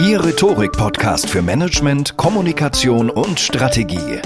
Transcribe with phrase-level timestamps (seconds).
[0.00, 4.22] Ihr Rhetorik-Podcast für Management, Kommunikation und Strategie.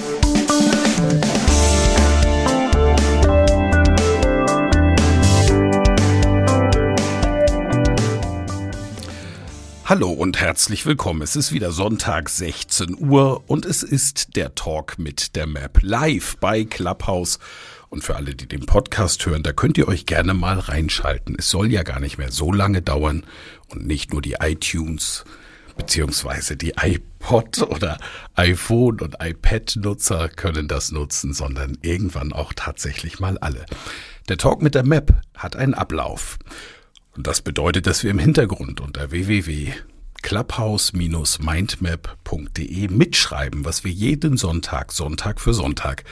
[9.85, 11.23] Hallo und herzlich willkommen.
[11.23, 16.37] Es ist wieder Sonntag 16 Uhr und es ist der Talk mit der Map live
[16.37, 17.41] bei Clubhouse.
[17.91, 21.35] Und für alle, die den Podcast hören, da könnt ihr euch gerne mal reinschalten.
[21.37, 23.25] Es soll ja gar nicht mehr so lange dauern
[23.71, 25.25] und nicht nur die iTunes
[25.77, 27.99] beziehungsweise die iPod oder
[28.35, 33.67] iPhone und iPad-Nutzer können das nutzen, sondern irgendwann auch tatsächlich mal alle.
[34.29, 36.39] Der Talk mit der Map hat einen Ablauf.
[37.17, 39.73] Und das bedeutet, dass wir im Hintergrund unter www
[40.25, 46.05] clubhouse-mindmap.de mitschreiben, was wir jeden Sonntag, Sonntag für Sonntag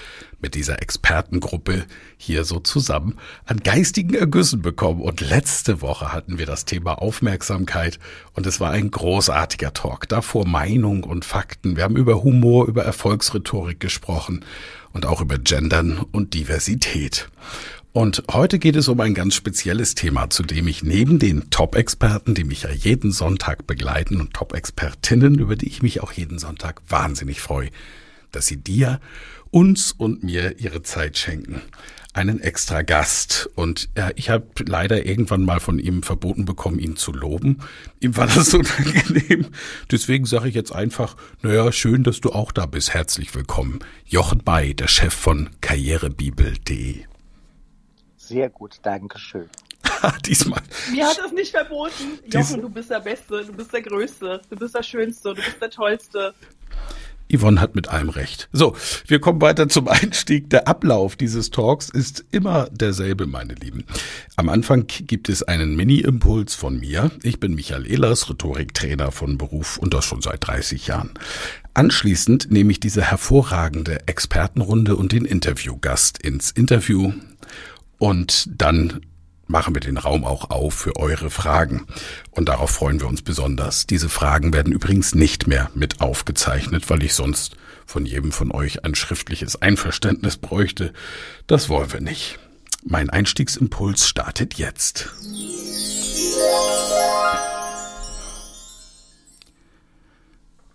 [0.42, 1.86] mit dieser Expertengruppe
[2.19, 3.16] hier so zusammen
[3.47, 5.00] an geistigen Ergüssen bekommen.
[5.00, 7.98] Und letzte Woche hatten wir das Thema Aufmerksamkeit
[8.34, 10.10] und es war ein großartiger Talk.
[10.10, 11.76] Davor Meinung und Fakten.
[11.76, 14.44] Wir haben über Humor, über Erfolgsrhetorik gesprochen
[14.92, 17.31] und auch über Gendern und Diversität.
[17.92, 22.34] Und heute geht es um ein ganz spezielles Thema, zu dem ich neben den Top-Experten,
[22.34, 26.80] die mich ja jeden Sonntag begleiten und Top-Expertinnen, über die ich mich auch jeden Sonntag
[26.88, 27.69] wahnsinnig freue,
[28.30, 28.98] dass sie dir,
[29.50, 31.60] uns und mir ihre Zeit schenken.
[32.14, 33.50] Einen extra Gast.
[33.56, 37.59] Und ja, ich habe leider irgendwann mal von ihm verboten bekommen, ihn zu loben.
[38.00, 39.48] Ihm war das unangenehm.
[39.91, 42.94] Deswegen sage ich jetzt einfach, naja, schön, dass du auch da bist.
[42.94, 43.80] Herzlich willkommen.
[44.06, 47.11] Jochen Bay, der Chef von karrierebibel.de.
[48.32, 49.50] Sehr gut, danke schön.
[50.25, 50.62] Diesmal.
[50.91, 52.19] Mir hat es nicht verboten.
[52.32, 55.60] Jochen, du bist der Beste, du bist der Größte, du bist der Schönste, du bist
[55.60, 56.34] der Tollste.
[57.31, 58.48] Yvonne hat mit allem recht.
[58.50, 58.75] So,
[59.06, 60.48] wir kommen weiter zum Einstieg.
[60.48, 63.84] Der Ablauf dieses Talks ist immer derselbe, meine Lieben.
[64.37, 67.10] Am Anfang gibt es einen Mini-Impuls von mir.
[67.22, 71.10] Ich bin Michael Ehlers, Rhetoriktrainer von Beruf und das schon seit 30 Jahren.
[71.75, 77.12] Anschließend nehme ich diese hervorragende Expertenrunde und den Interviewgast ins Interview.
[78.02, 79.06] Und dann
[79.46, 81.86] machen wir den Raum auch auf für eure Fragen.
[82.32, 83.86] Und darauf freuen wir uns besonders.
[83.86, 87.54] Diese Fragen werden übrigens nicht mehr mit aufgezeichnet, weil ich sonst
[87.86, 90.92] von jedem von euch ein schriftliches Einverständnis bräuchte.
[91.46, 92.41] Das wollen wir nicht.
[92.82, 95.12] Mein Einstiegsimpuls startet jetzt.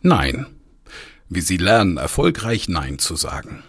[0.02, 0.46] Nein.
[1.28, 3.64] Wie Sie lernen, erfolgreich Nein zu sagen.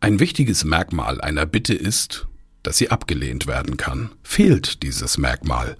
[0.00, 2.26] Ein wichtiges Merkmal einer Bitte ist,
[2.62, 4.10] dass sie abgelehnt werden kann.
[4.22, 5.76] Fehlt dieses Merkmal,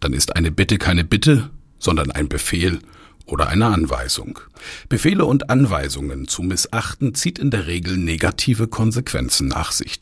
[0.00, 2.80] dann ist eine Bitte keine Bitte, sondern ein Befehl
[3.26, 4.40] oder eine Anweisung.
[4.88, 9.98] Befehle und Anweisungen zu missachten zieht in der Regel negative Konsequenzen nach sich.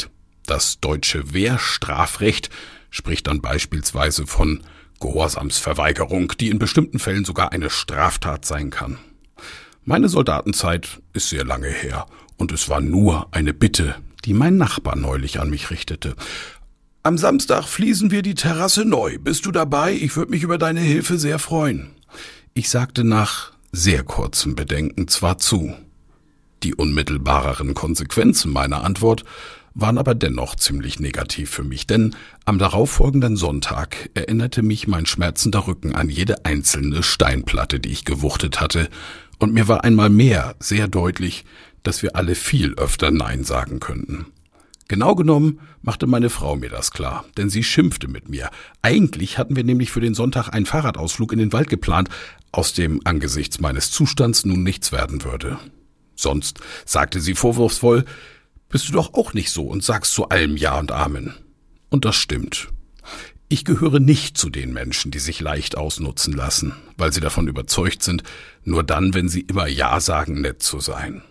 [0.46, 2.50] Das deutsche Wehrstrafrecht
[2.90, 4.62] spricht dann beispielsweise von
[5.00, 8.98] Gehorsamsverweigerung, die in bestimmten Fällen sogar eine Straftat sein kann.
[9.84, 12.06] Meine Soldatenzeit ist sehr lange her
[12.36, 16.14] und es war nur eine Bitte, die mein Nachbar neulich an mich richtete.
[17.02, 19.18] Am Samstag fließen wir die Terrasse neu.
[19.18, 19.94] Bist du dabei?
[19.94, 21.90] Ich würde mich über deine Hilfe sehr freuen.
[22.52, 25.74] Ich sagte nach sehr kurzem Bedenken zwar zu.
[26.62, 29.24] Die unmittelbareren Konsequenzen meiner Antwort
[29.74, 32.14] waren aber dennoch ziemlich negativ für mich, denn
[32.44, 38.60] am darauffolgenden Sonntag erinnerte mich mein schmerzender Rücken an jede einzelne Steinplatte, die ich gewuchtet
[38.60, 38.88] hatte,
[39.38, 41.46] und mir war einmal mehr sehr deutlich,
[41.82, 44.26] dass wir alle viel öfter Nein sagen könnten.
[44.88, 48.50] Genau genommen machte meine Frau mir das klar, denn sie schimpfte mit mir.
[48.82, 52.08] Eigentlich hatten wir nämlich für den Sonntag einen Fahrradausflug in den Wald geplant,
[52.50, 55.60] aus dem angesichts meines Zustands nun nichts werden würde.
[56.16, 58.04] Sonst, sagte sie vorwurfsvoll,
[58.68, 61.34] bist du doch auch nicht so und sagst zu allem Ja und Amen.
[61.88, 62.68] Und das stimmt.
[63.48, 68.02] Ich gehöre nicht zu den Menschen, die sich leicht ausnutzen lassen, weil sie davon überzeugt
[68.02, 68.24] sind,
[68.64, 71.22] nur dann, wenn sie immer Ja sagen, nett zu sein.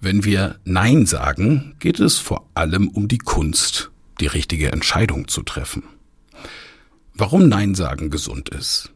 [0.00, 5.42] Wenn wir Nein sagen, geht es vor allem um die Kunst, die richtige Entscheidung zu
[5.42, 5.84] treffen.
[7.14, 8.92] Warum Nein sagen gesund ist?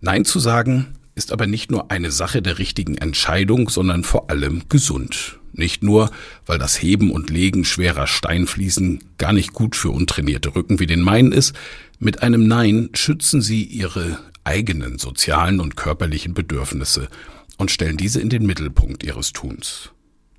[0.00, 4.62] Nein zu sagen ist aber nicht nur eine Sache der richtigen Entscheidung, sondern vor allem
[4.68, 5.40] gesund.
[5.52, 6.10] Nicht nur,
[6.44, 11.00] weil das Heben und Legen schwerer Steinfliesen gar nicht gut für untrainierte Rücken wie den
[11.00, 11.54] meinen ist,
[11.98, 17.08] mit einem Nein schützen sie ihre eigenen sozialen und körperlichen Bedürfnisse
[17.56, 19.90] und stellen diese in den Mittelpunkt ihres Tuns.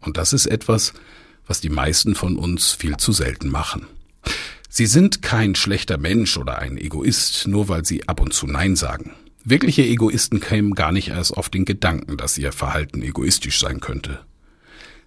[0.01, 0.93] Und das ist etwas,
[1.45, 3.87] was die meisten von uns viel zu selten machen.
[4.69, 8.75] Sie sind kein schlechter Mensch oder ein Egoist, nur weil sie ab und zu Nein
[8.75, 9.13] sagen.
[9.43, 14.19] Wirkliche Egoisten kämen gar nicht erst auf den Gedanken, dass ihr Verhalten egoistisch sein könnte.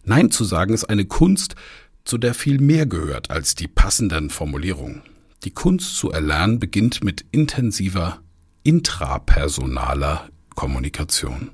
[0.02, 1.56] Nein zu sagen ist eine Kunst,
[2.04, 5.02] zu der viel mehr gehört als die passenden Formulierungen.
[5.44, 8.20] Die Kunst zu erlernen beginnt mit intensiver
[8.62, 11.50] intrapersonaler Kommunikation.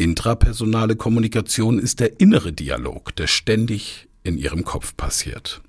[0.00, 5.60] Intrapersonale Kommunikation ist der innere Dialog, der ständig in ihrem Kopf passiert.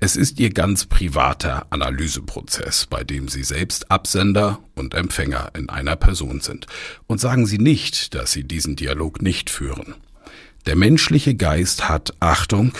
[0.00, 5.96] Es ist ihr ganz privater Analyseprozess, bei dem sie selbst Absender und Empfänger in einer
[5.96, 6.66] Person sind.
[7.06, 9.94] Und sagen Sie nicht, dass Sie diesen Dialog nicht führen.
[10.64, 12.72] Der menschliche Geist hat, Achtung,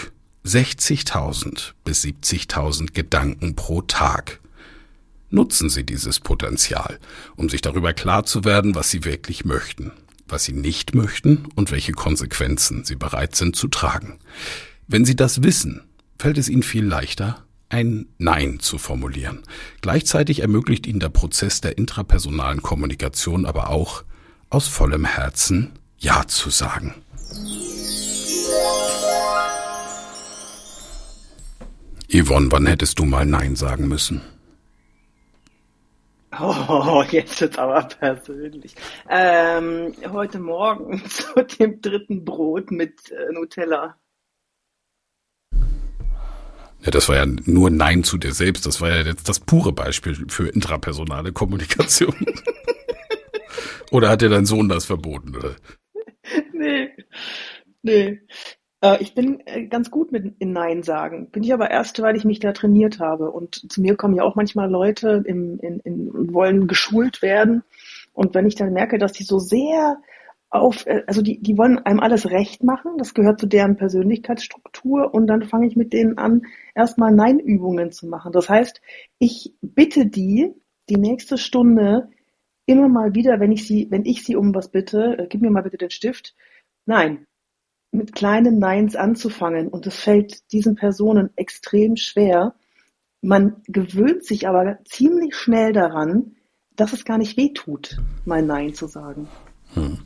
[0.47, 4.41] 60.000 bis 70.000 Gedanken pro Tag.
[5.29, 6.99] Nutzen Sie dieses Potenzial,
[7.37, 9.93] um sich darüber klar zu werden, was Sie wirklich möchten
[10.29, 14.19] was sie nicht möchten und welche Konsequenzen sie bereit sind zu tragen.
[14.87, 15.83] Wenn sie das wissen,
[16.19, 19.43] fällt es ihnen viel leichter, ein Nein zu formulieren.
[19.81, 24.05] Gleichzeitig ermöglicht ihnen der Prozess der intrapersonalen Kommunikation aber auch,
[24.51, 26.95] aus vollem Herzen Ja zu sagen.
[32.13, 34.21] Yvonne, wann hättest du mal Nein sagen müssen?
[36.41, 38.75] Oh, jetzt wird's aber persönlich.
[39.09, 43.97] Ähm, heute Morgen zu dem dritten Brot mit äh, Nutella.
[45.53, 48.67] Ja, das war ja nur Nein zu dir selbst.
[48.67, 52.15] Das war ja jetzt das pure Beispiel für intrapersonale Kommunikation.
[53.91, 55.37] oder hat dir dein Sohn das verboten?
[55.37, 55.57] Oder?
[56.53, 56.91] Nee.
[57.83, 58.21] Nee.
[58.85, 61.31] Äh, ich bin äh, ganz gut mit in Nein sagen.
[61.31, 63.31] Bin ich aber erst, weil ich mich da trainiert habe.
[63.31, 67.63] Und zu mir kommen ja auch manchmal Leute, im, in, in, wollen geschult werden.
[68.13, 69.99] Und wenn ich dann merke, dass die so sehr
[70.51, 75.15] auf, äh, also die, die wollen einem alles recht machen, das gehört zu deren Persönlichkeitsstruktur
[75.15, 76.43] und dann fange ich mit denen an,
[76.75, 78.33] erstmal Nein-Übungen zu machen.
[78.33, 78.83] Das heißt,
[79.19, 80.53] ich bitte die,
[80.91, 82.11] die nächste Stunde
[82.67, 85.51] immer mal wieder, wenn ich sie, wenn ich sie um was bitte, äh, gib mir
[85.51, 86.35] mal bitte den Stift,
[86.87, 87.27] nein,
[87.95, 89.69] mit kleinen Neins anzufangen.
[89.69, 92.55] Und es fällt diesen Personen extrem schwer.
[93.23, 96.37] Man gewöhnt sich aber ziemlich schnell daran,
[96.77, 99.29] dass es gar nicht weh tut, mal Nein zu sagen.
[99.75, 99.99] Hm.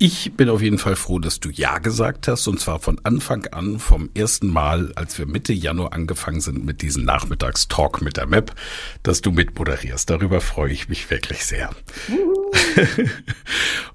[0.00, 3.46] Ich bin auf jeden Fall froh, dass du Ja gesagt hast, und zwar von Anfang
[3.46, 8.26] an, vom ersten Mal, als wir Mitte Januar angefangen sind mit diesem Nachmittagstalk mit der
[8.26, 8.54] Map,
[9.02, 10.08] dass du mitmoderierst.
[10.08, 11.70] Darüber freue ich mich wirklich sehr.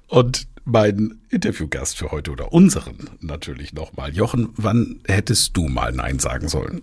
[0.08, 4.14] und mein Interviewgast für heute oder unseren natürlich nochmal.
[4.14, 6.82] Jochen, wann hättest du mal Nein sagen sollen?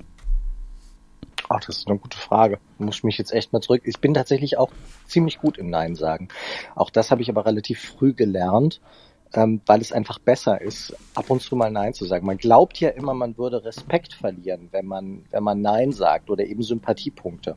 [1.48, 2.58] Ach, das ist eine gute Frage.
[2.80, 3.84] Muss ich mich jetzt echt mal zurück.
[3.86, 4.72] Ich bin tatsächlich auch
[5.06, 6.30] ziemlich gut im Nein sagen.
[6.74, 8.82] Auch das habe ich aber relativ früh gelernt
[9.34, 12.26] ähm, weil es einfach besser ist, ab und zu mal Nein zu sagen.
[12.26, 16.46] Man glaubt ja immer, man würde Respekt verlieren, wenn man, wenn man Nein sagt oder
[16.46, 17.56] eben Sympathiepunkte.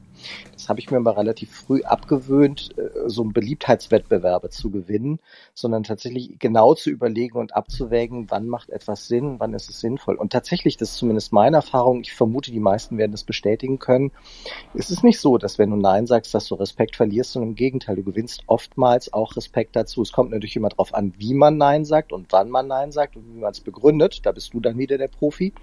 [0.53, 5.19] Das habe ich mir aber relativ früh abgewöhnt, äh, so einen Beliebtheitswettbewerbe zu gewinnen,
[5.53, 10.15] sondern tatsächlich genau zu überlegen und abzuwägen, wann macht etwas Sinn, wann ist es sinnvoll.
[10.17, 14.13] Und tatsächlich, das ist zumindest meine Erfahrung, ich vermute, die meisten werden das bestätigen können,
[14.75, 17.57] ist es nicht so, dass wenn du Nein sagst, dass du Respekt verlierst, sondern im
[17.57, 20.03] Gegenteil, du gewinnst oftmals auch Respekt dazu.
[20.03, 23.17] Es kommt natürlich immer darauf an, wie man Nein sagt und wann man Nein sagt
[23.17, 24.27] und wie man es begründet.
[24.27, 25.55] Da bist du dann wieder der Profi.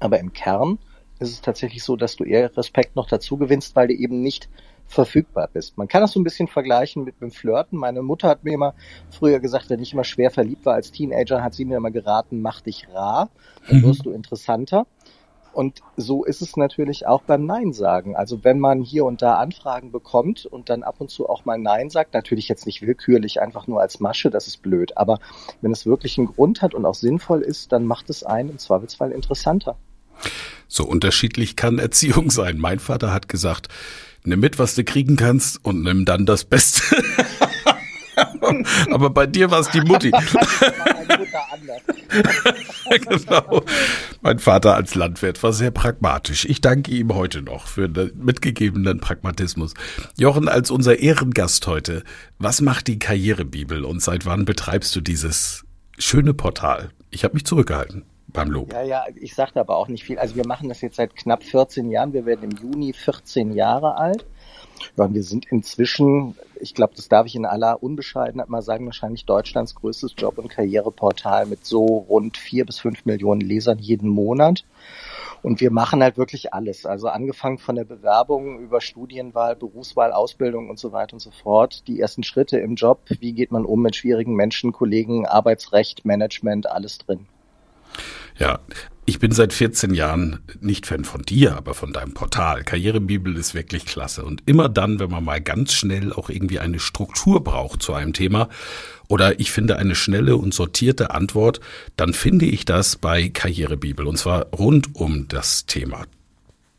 [0.00, 0.78] Aber im Kern
[1.18, 4.50] ist es tatsächlich so, dass du eher Respekt noch dazu gewinnst, weil du eben nicht
[4.86, 5.78] verfügbar bist.
[5.78, 7.78] Man kann das so ein bisschen vergleichen mit dem Flirten.
[7.78, 8.74] Meine Mutter hat mir immer
[9.10, 12.40] früher gesagt, wenn ich immer schwer verliebt war als Teenager, hat sie mir immer geraten,
[12.40, 13.30] mach dich rar,
[13.66, 13.82] dann mhm.
[13.84, 14.86] wirst du interessanter.
[15.58, 18.14] Und so ist es natürlich auch beim Nein sagen.
[18.14, 21.58] Also wenn man hier und da Anfragen bekommt und dann ab und zu auch mal
[21.58, 24.96] Nein sagt, natürlich jetzt nicht willkürlich, einfach nur als Masche, das ist blöd.
[24.96, 25.18] Aber
[25.60, 28.58] wenn es wirklich einen Grund hat und auch sinnvoll ist, dann macht es einen im
[28.58, 29.74] Zweifelsfall interessanter.
[30.68, 32.58] So unterschiedlich kann Erziehung sein.
[32.58, 33.66] Mein Vater hat gesagt,
[34.22, 36.84] nimm mit, was du kriegen kannst und nimm dann das Beste.
[38.92, 40.10] Aber bei dir war es die Mutti.
[42.90, 43.62] genau.
[44.22, 46.44] Mein Vater als Landwirt war sehr pragmatisch.
[46.44, 49.74] Ich danke ihm heute noch für den mitgegebenen Pragmatismus.
[50.16, 52.02] Jochen, als unser Ehrengast heute,
[52.38, 55.64] was macht die Karrierebibel und seit wann betreibst du dieses
[55.98, 56.90] schöne Portal?
[57.10, 58.72] Ich habe mich zurückgehalten beim Lob.
[58.72, 60.18] Ja, ja, ich sagte aber auch nicht viel.
[60.18, 62.12] Also wir machen das jetzt seit knapp 14 Jahren.
[62.12, 64.26] Wir werden im Juni 14 Jahre alt.
[64.96, 69.24] Ja, wir sind inzwischen, ich glaube, das darf ich in aller Unbescheidenheit mal sagen, wahrscheinlich
[69.24, 74.64] Deutschlands größtes Job- und Karriereportal mit so rund vier bis fünf Millionen Lesern jeden Monat.
[75.42, 76.84] Und wir machen halt wirklich alles.
[76.84, 81.86] Also angefangen von der Bewerbung über Studienwahl, Berufswahl, Ausbildung und so weiter und so fort.
[81.86, 83.02] Die ersten Schritte im Job.
[83.20, 87.26] Wie geht man um mit schwierigen Menschen, Kollegen, Arbeitsrecht, Management, alles drin.
[88.36, 88.58] Ja,
[89.08, 92.62] ich bin seit 14 Jahren nicht Fan von dir, aber von deinem Portal.
[92.62, 94.22] Karrierebibel ist wirklich klasse.
[94.22, 98.12] Und immer dann, wenn man mal ganz schnell auch irgendwie eine Struktur braucht zu einem
[98.12, 98.50] Thema
[99.08, 101.60] oder ich finde eine schnelle und sortierte Antwort,
[101.96, 104.06] dann finde ich das bei Karrierebibel.
[104.06, 106.04] Und zwar rund um das Thema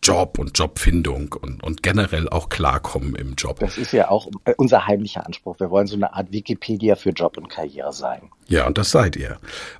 [0.01, 3.59] Job und Jobfindung und, und generell auch klarkommen im Job.
[3.59, 5.59] Das ist ja auch äh, unser heimlicher Anspruch.
[5.59, 8.29] Wir wollen so eine Art Wikipedia für Job und Karriere sein.
[8.47, 9.37] Ja, und das seid ihr.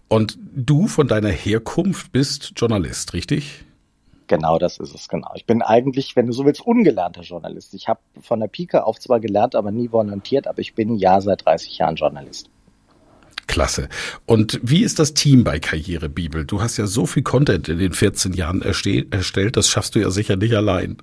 [0.07, 3.65] Und du von deiner Herkunft bist Journalist, richtig?
[4.27, 5.31] Genau, das ist es, genau.
[5.33, 7.73] Ich bin eigentlich, wenn du so willst, ungelernter Journalist.
[7.73, 11.19] Ich habe von der Pike auf zwar gelernt, aber nie volontiert, aber ich bin ja
[11.19, 12.49] seit 30 Jahren Journalist.
[13.49, 13.89] Klasse.
[14.25, 16.45] Und wie ist das Team bei Karrierebibel?
[16.45, 20.11] Du hast ja so viel Content in den 14 Jahren erstellt, das schaffst du ja
[20.11, 20.97] sicher nicht allein.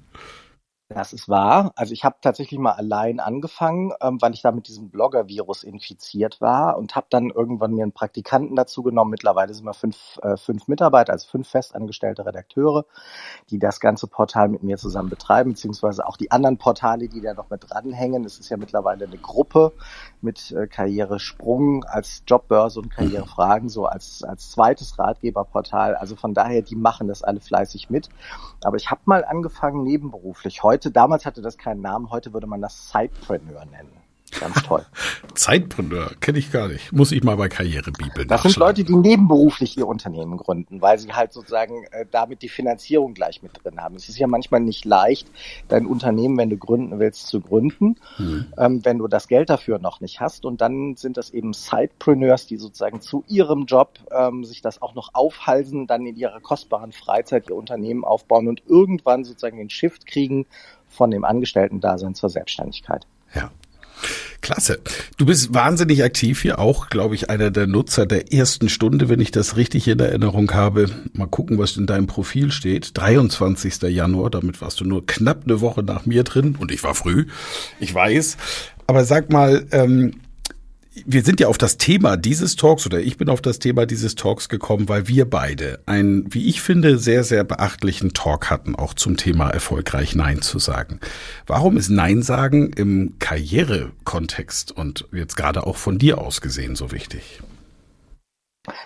[0.89, 1.73] Das ist wahr.
[1.75, 6.41] Also ich habe tatsächlich mal allein angefangen, ähm, weil ich da mit diesem Blogger-Virus infiziert
[6.41, 9.11] war und habe dann irgendwann mir einen Praktikanten dazu genommen.
[9.11, 12.85] Mittlerweile sind wir fünf, äh, fünf Mitarbeiter, also fünf festangestellte Redakteure,
[13.51, 17.35] die das ganze Portal mit mir zusammen betreiben, beziehungsweise auch die anderen Portale, die da
[17.35, 18.25] noch mit dranhängen.
[18.25, 19.73] Es ist ja mittlerweile eine Gruppe
[20.21, 25.97] mit äh, Karrieresprung als Jobbörse und Karrierefragen, so als, als zweites Ratgeberportal.
[25.97, 28.09] Also von daher, die machen das alle fleißig mit.
[28.63, 30.63] Aber ich habe mal angefangen nebenberuflich.
[30.63, 34.06] Heute heute, damals hatte das keinen Namen, heute würde man das Sidepreneur nennen.
[34.41, 34.85] Ganz toll.
[35.35, 36.93] Zeitpreneur, kenne ich gar nicht.
[36.93, 41.13] Muss ich mal bei Karrierebibel Das sind Leute, die nebenberuflich ihr Unternehmen gründen, weil sie
[41.13, 43.97] halt sozusagen äh, damit die Finanzierung gleich mit drin haben.
[43.97, 45.29] Es ist ja manchmal nicht leicht,
[45.69, 48.47] dein Unternehmen, wenn du gründen willst, zu gründen, hm.
[48.59, 50.45] ähm, wenn du das Geld dafür noch nicht hast.
[50.45, 54.95] Und dann sind das eben Sidepreneurs, die sozusagen zu ihrem Job ähm, sich das auch
[54.95, 60.07] noch aufhalsen, dann in ihrer kostbaren Freizeit ihr Unternehmen aufbauen und irgendwann sozusagen den Shift
[60.07, 60.47] kriegen
[60.89, 63.07] von dem Angestellten-Dasein zur Selbstständigkeit.
[63.35, 63.51] Ja,
[64.41, 64.81] Klasse.
[65.17, 69.21] Du bist wahnsinnig aktiv hier, auch, glaube ich, einer der Nutzer der ersten Stunde, wenn
[69.21, 70.89] ich das richtig in Erinnerung habe.
[71.13, 72.97] Mal gucken, was in deinem Profil steht.
[72.97, 73.83] 23.
[73.83, 77.27] Januar, damit warst du nur knapp eine Woche nach mir drin und ich war früh,
[77.81, 78.37] ich weiß.
[78.87, 80.13] Aber sag mal, ähm,
[81.05, 84.15] wir sind ja auf das Thema dieses Talks oder ich bin auf das Thema dieses
[84.15, 88.95] Talks gekommen, weil wir beide einen, wie ich finde, sehr, sehr beachtlichen Talk hatten, auch
[88.95, 91.01] zum Thema erfolgreich Nein zu sagen.
[91.47, 96.93] Warum ist Nein sagen im Karrierekontext und jetzt gerade auch von dir aus gesehen so
[96.93, 97.41] wichtig?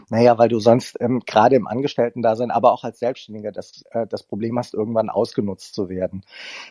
[0.09, 4.23] Naja, weil du sonst ähm, gerade im Angestellten-Dasein, aber auch als Selbstständiger das, äh, das
[4.23, 6.23] Problem hast, irgendwann ausgenutzt zu werden.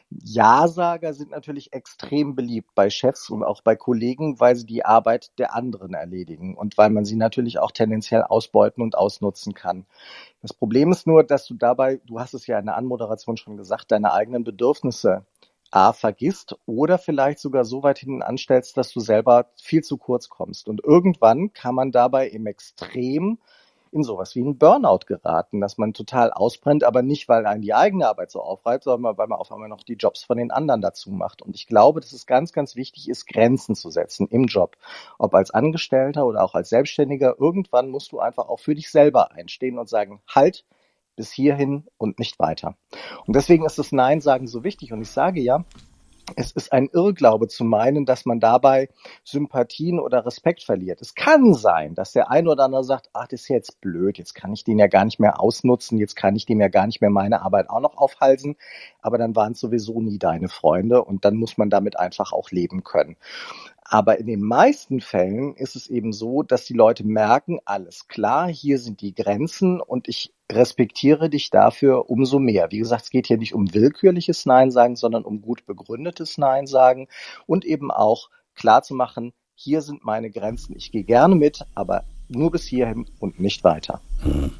[0.09, 5.31] Ja-Sager sind natürlich extrem beliebt bei Chefs und auch bei Kollegen, weil sie die Arbeit
[5.39, 9.85] der anderen erledigen und weil man sie natürlich auch tendenziell ausbeuten und ausnutzen kann.
[10.41, 13.57] Das Problem ist nur, dass du dabei, du hast es ja in der Anmoderation schon
[13.57, 15.25] gesagt, deine eigenen Bedürfnisse
[15.71, 20.29] A vergisst oder vielleicht sogar so weit hinten anstellst, dass du selber viel zu kurz
[20.29, 20.67] kommst.
[20.67, 23.39] Und irgendwann kann man dabei im Extrem
[23.91, 27.73] in sowas wie einen Burnout geraten, dass man total ausbrennt, aber nicht, weil einen die
[27.73, 30.81] eigene Arbeit so aufreibt, sondern weil man auf einmal noch die Jobs von den anderen
[30.81, 31.41] dazu macht.
[31.41, 34.77] Und ich glaube, dass es ganz, ganz wichtig ist, Grenzen zu setzen im Job.
[35.17, 39.31] Ob als Angestellter oder auch als Selbstständiger, irgendwann musst du einfach auch für dich selber
[39.31, 40.65] einstehen und sagen, halt,
[41.19, 42.75] bis hierhin und nicht weiter.
[43.27, 44.93] Und deswegen ist das Nein sagen so wichtig.
[44.93, 45.65] Und ich sage ja,
[46.37, 48.87] es ist ein Irrglaube zu meinen, dass man dabei
[49.25, 51.01] Sympathien oder Respekt verliert.
[51.01, 54.33] Es kann sein, dass der ein oder andere sagt, ach, das ist jetzt blöd, jetzt
[54.33, 57.01] kann ich den ja gar nicht mehr ausnutzen, jetzt kann ich dem ja gar nicht
[57.01, 58.55] mehr meine Arbeit auch noch aufhalsen,
[59.01, 62.51] aber dann waren es sowieso nie deine Freunde und dann muss man damit einfach auch
[62.51, 63.17] leben können.
[63.83, 68.47] Aber in den meisten Fällen ist es eben so, dass die Leute merken, alles klar,
[68.47, 72.71] hier sind die Grenzen und ich respektiere dich dafür umso mehr.
[72.71, 76.67] Wie gesagt, es geht hier nicht um willkürliches Nein sagen, sondern um gut begründetes Nein
[76.67, 77.07] sagen
[77.45, 80.75] und eben auch klar zu machen, hier sind meine Grenzen.
[80.75, 84.01] Ich gehe gerne mit, aber nur bis hierhin und nicht weiter.
[84.21, 84.51] Hm.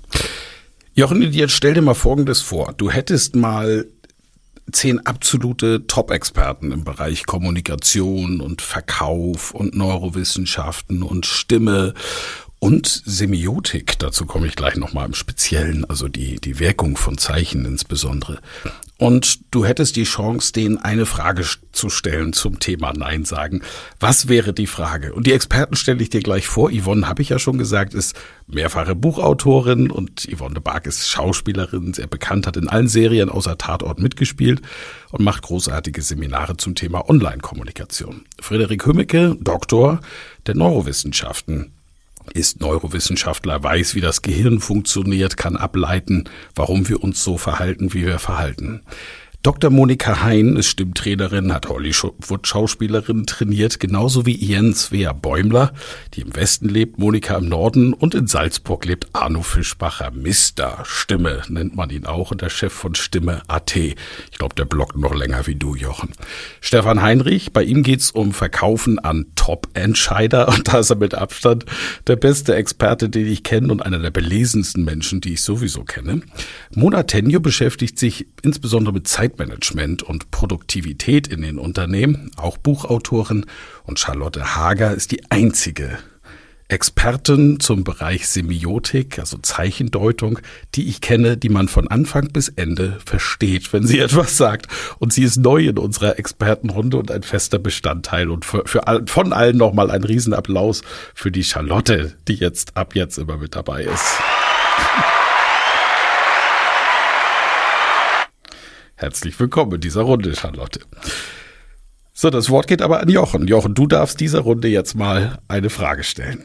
[0.94, 2.74] Jochen, jetzt stell dir mal Folgendes vor.
[2.76, 3.88] Du hättest mal
[4.72, 11.94] zehn absolute Top-Experten im Bereich Kommunikation und Verkauf und Neurowissenschaften und Stimme
[12.60, 17.64] und Semiotik, dazu komme ich gleich nochmal im Speziellen, also die, die Wirkung von Zeichen
[17.64, 18.40] insbesondere.
[18.98, 23.62] Und du hättest die Chance, denen eine Frage zu stellen zum Thema Nein sagen.
[24.02, 25.14] Was wäre die Frage?
[25.14, 26.70] Und die Experten stelle ich dir gleich vor.
[26.70, 28.14] Yvonne, habe ich ja schon gesagt, ist
[28.46, 33.58] mehrfache Buchautorin und Yvonne de Barg ist Schauspielerin, sehr bekannt, hat in allen Serien außer
[33.58, 34.62] Tatort mitgespielt
[35.12, 38.26] und macht großartige Seminare zum Thema Online-Kommunikation.
[38.42, 40.02] Frederik Hümmecke, Doktor
[40.46, 41.72] der Neurowissenschaften,
[42.34, 48.06] ist Neurowissenschaftler, weiß, wie das Gehirn funktioniert, kann ableiten, warum wir uns so verhalten, wie
[48.06, 48.82] wir verhalten.
[49.42, 49.70] Dr.
[49.70, 55.72] Monika Hein ist Stimmtrainerin, hat Hollywood-Schauspielerin trainiert, genauso wie Ian Svea Bäumler,
[56.14, 60.12] die im Westen lebt, Monika im Norden und in Salzburg lebt Arno Fischbacher.
[60.12, 63.78] Mister Stimme nennt man ihn auch und der Chef von Stimme AT.
[63.78, 63.96] Ich
[64.38, 66.12] glaube, der bloggt noch länger wie du, Jochen.
[66.60, 71.64] Stefan Heinrich, bei ihm geht's um Verkaufen an Top-Entscheider und da ist er mit Abstand
[72.08, 76.24] der beste Experte, den ich kenne und einer der belesensten Menschen, die ich sowieso kenne.
[76.76, 83.46] Mona Tenjo beschäftigt sich insbesondere mit Zeit Zeitmanagement und Produktivität in den Unternehmen, auch Buchautorin.
[83.84, 86.00] Und Charlotte Hager ist die einzige
[86.68, 90.40] Expertin zum Bereich Semiotik, also Zeichendeutung,
[90.76, 94.68] die ich kenne, die man von Anfang bis Ende versteht, wenn sie etwas sagt.
[95.00, 98.30] Und sie ist neu in unserer Expertenrunde und ein fester Bestandteil.
[98.30, 100.82] Und für, für all, von allen nochmal ein Riesenapplaus
[101.14, 104.20] für die Charlotte, die jetzt ab jetzt immer mit dabei ist.
[109.00, 110.82] Herzlich willkommen in dieser Runde, Charlotte.
[112.12, 113.48] So, das Wort geht aber an Jochen.
[113.48, 116.44] Jochen, du darfst dieser Runde jetzt mal eine Frage stellen.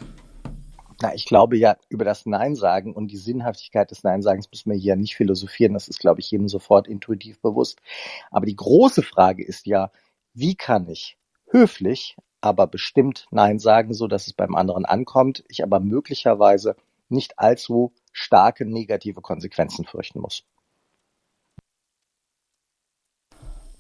[1.02, 4.78] Na, ich glaube ja, über das Nein sagen und die Sinnhaftigkeit des Nein-Sagens müssen wir
[4.78, 5.74] hier nicht philosophieren.
[5.74, 7.80] Das ist, glaube ich, jedem sofort intuitiv bewusst.
[8.30, 9.90] Aber die große Frage ist ja,
[10.32, 11.18] wie kann ich
[11.50, 16.76] höflich, aber bestimmt Nein sagen, so dass es beim anderen ankommt, ich aber möglicherweise
[17.08, 20.44] nicht allzu starke negative Konsequenzen fürchten muss.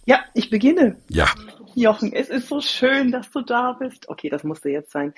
[0.06, 0.96] Ja, ich beginne.
[1.08, 1.26] Ja.
[1.74, 4.08] Jochen, es ist so schön, dass du da bist.
[4.08, 5.12] Okay, das musste jetzt sein.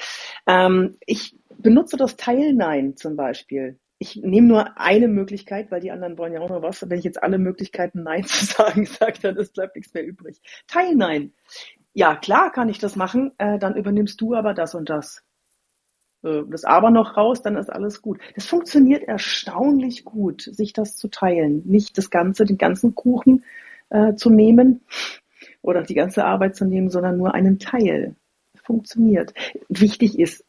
[0.47, 3.79] Ähm, ich benutze das Teilnein zum Beispiel.
[3.99, 6.89] Ich nehme nur eine Möglichkeit, weil die anderen wollen ja auch noch was.
[6.89, 10.41] Wenn ich jetzt alle Möglichkeiten Nein zu sagen sage, dann ist, bleibt nichts mehr übrig.
[10.67, 11.33] Teilnein.
[11.93, 15.25] Ja, klar kann ich das machen, äh, dann übernimmst du aber das und das.
[16.23, 18.19] Äh, das aber noch raus, dann ist alles gut.
[18.35, 21.63] Das funktioniert erstaunlich gut, sich das zu teilen.
[21.65, 23.45] Nicht das Ganze, den ganzen Kuchen,
[23.91, 24.83] äh, zu nehmen
[25.63, 28.15] oder die ganze Arbeit zu nehmen, sondern nur einen Teil.
[28.63, 29.33] Funktioniert.
[29.69, 30.45] Wichtig ist,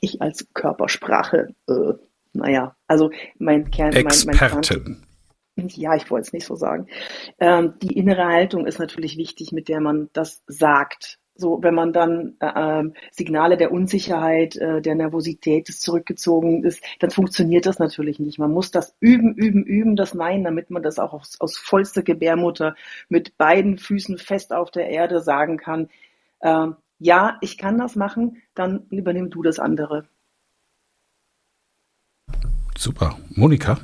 [0.00, 1.92] ich als Körpersprache, äh,
[2.34, 5.04] naja, also mein Kern, mein, Expertin.
[5.56, 6.86] Mein ja, ich wollte es nicht so sagen.
[7.40, 11.92] Ähm, die innere Haltung ist natürlich wichtig, mit der man das sagt so wenn man
[11.92, 18.18] dann äh, Signale der Unsicherheit, äh, der Nervosität des zurückgezogen ist, dann funktioniert das natürlich
[18.18, 18.38] nicht.
[18.38, 22.02] Man muss das üben, üben, üben, das Nein, damit man das auch aus, aus vollster
[22.02, 22.74] Gebärmutter
[23.08, 25.88] mit beiden Füßen fest auf der Erde sagen kann.
[26.40, 26.68] Äh,
[26.98, 30.08] ja, ich kann das machen, dann übernimm du das andere.
[32.76, 33.18] Super.
[33.34, 33.78] Monika?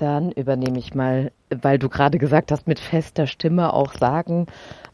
[0.00, 4.46] Dann übernehme ich mal, weil du gerade gesagt hast, mit fester Stimme auch sagen,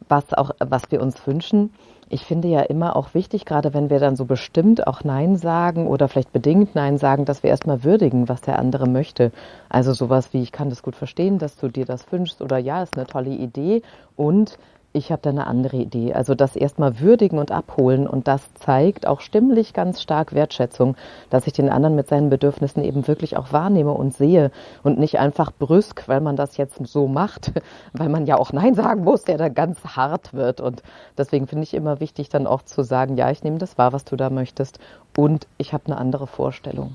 [0.09, 1.73] was auch, was wir uns wünschen.
[2.09, 5.87] Ich finde ja immer auch wichtig, gerade wenn wir dann so bestimmt auch Nein sagen
[5.87, 9.31] oder vielleicht bedingt Nein sagen, dass wir erstmal würdigen, was der andere möchte.
[9.69, 12.83] Also sowas wie, ich kann das gut verstehen, dass du dir das wünschst oder ja,
[12.83, 13.83] ist eine tolle Idee
[14.17, 14.59] und
[14.97, 16.15] ich habe da eine andere Idee.
[16.15, 20.97] Also das erstmal würdigen und abholen und das zeigt auch stimmlich ganz stark Wertschätzung,
[21.29, 24.51] dass ich den anderen mit seinen Bedürfnissen eben wirklich auch wahrnehme und sehe
[24.83, 27.53] und nicht einfach brüsk, weil man das jetzt so macht,
[27.93, 30.61] weil man ja auch Nein sagen muss, der da ganz hart wird.
[30.61, 30.83] Und
[31.19, 34.05] deswegen finde ich immer wichtig, dann auch zu sagen, ja, ich nehme das wahr, was
[34.05, 34.79] du da möchtest
[35.17, 36.95] und ich habe eine andere Vorstellung.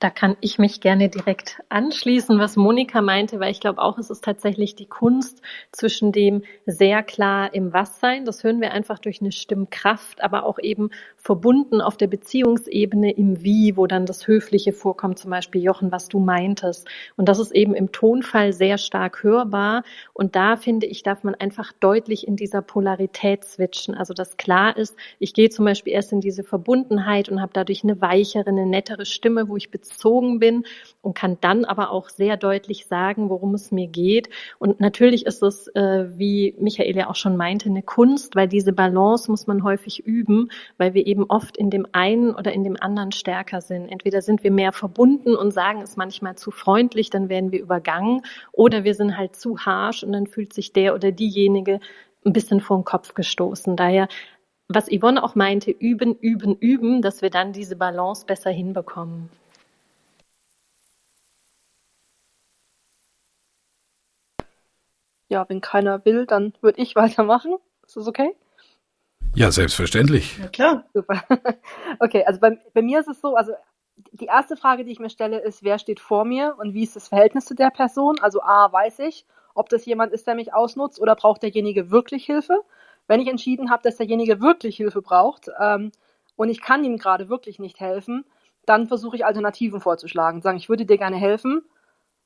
[0.00, 4.08] Da kann ich mich gerne direkt anschließen, was Monika meinte, weil ich glaube auch, es
[4.08, 8.98] ist tatsächlich die Kunst zwischen dem sehr klar im Was sein, das hören wir einfach
[8.98, 14.26] durch eine Stimmkraft, aber auch eben verbunden auf der Beziehungsebene im Wie, wo dann das
[14.26, 16.88] Höfliche vorkommt, zum Beispiel Jochen, was du meintest.
[17.16, 19.84] Und das ist eben im Tonfall sehr stark hörbar.
[20.14, 23.94] Und da finde ich, darf man einfach deutlich in dieser Polarität switchen.
[23.94, 27.84] Also dass klar ist, ich gehe zum Beispiel erst in diese Verbundenheit und habe dadurch
[27.84, 30.64] eine weichere, eine nettere Stimme, wo ich gezogen bin
[31.02, 34.28] und kann dann aber auch sehr deutlich sagen, worum es mir geht.
[34.58, 38.72] Und natürlich ist es, äh, wie Michael ja auch schon meinte, eine Kunst, weil diese
[38.72, 42.76] Balance muss man häufig üben, weil wir eben oft in dem einen oder in dem
[42.80, 43.88] anderen stärker sind.
[43.88, 48.22] Entweder sind wir mehr verbunden und sagen es manchmal zu freundlich, dann werden wir übergangen,
[48.52, 51.80] oder wir sind halt zu harsh und dann fühlt sich der oder diejenige
[52.24, 53.76] ein bisschen vor den Kopf gestoßen.
[53.76, 54.08] Daher,
[54.68, 59.30] was Yvonne auch meinte, üben, üben, üben, dass wir dann diese Balance besser hinbekommen.
[65.30, 67.56] Ja, wenn keiner will, dann würde ich weitermachen.
[67.86, 68.36] Ist das okay?
[69.34, 70.38] Ja, selbstverständlich.
[70.38, 70.84] Ja, klar.
[70.92, 71.22] Super.
[72.00, 73.52] Okay, also bei, bei mir ist es so, also
[74.12, 76.96] die erste Frage, die ich mir stelle, ist, wer steht vor mir und wie ist
[76.96, 78.18] das Verhältnis zu der Person?
[78.20, 82.24] Also A, weiß ich, ob das jemand ist, der mich ausnutzt oder braucht derjenige wirklich
[82.24, 82.62] Hilfe?
[83.06, 85.92] Wenn ich entschieden habe, dass derjenige wirklich Hilfe braucht ähm,
[86.36, 88.24] und ich kann ihm gerade wirklich nicht helfen,
[88.66, 90.42] dann versuche ich Alternativen vorzuschlagen.
[90.42, 91.62] Sagen, ich würde dir gerne helfen,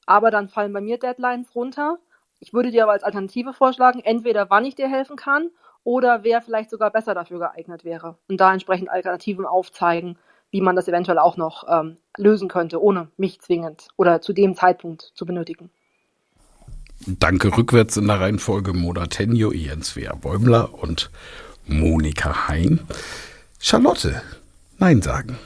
[0.07, 1.99] aber dann fallen bei mir Deadlines runter.
[2.45, 5.49] Ich würde dir aber als Alternative vorschlagen, entweder wann ich dir helfen kann
[5.83, 8.19] oder wer vielleicht sogar besser dafür geeignet wäre.
[8.29, 10.19] Und da entsprechend Alternativen aufzeigen,
[10.51, 14.55] wie man das eventuell auch noch ähm, lösen könnte, ohne mich zwingend oder zu dem
[14.57, 15.71] Zeitpunkt zu benötigen.
[17.07, 21.11] Danke rückwärts in der Reihenfolge Moda Tenjo, Jens Wehr Bäumler und
[21.67, 22.81] Monika Hein.
[23.59, 24.21] Charlotte,
[24.79, 25.39] Nein sagen.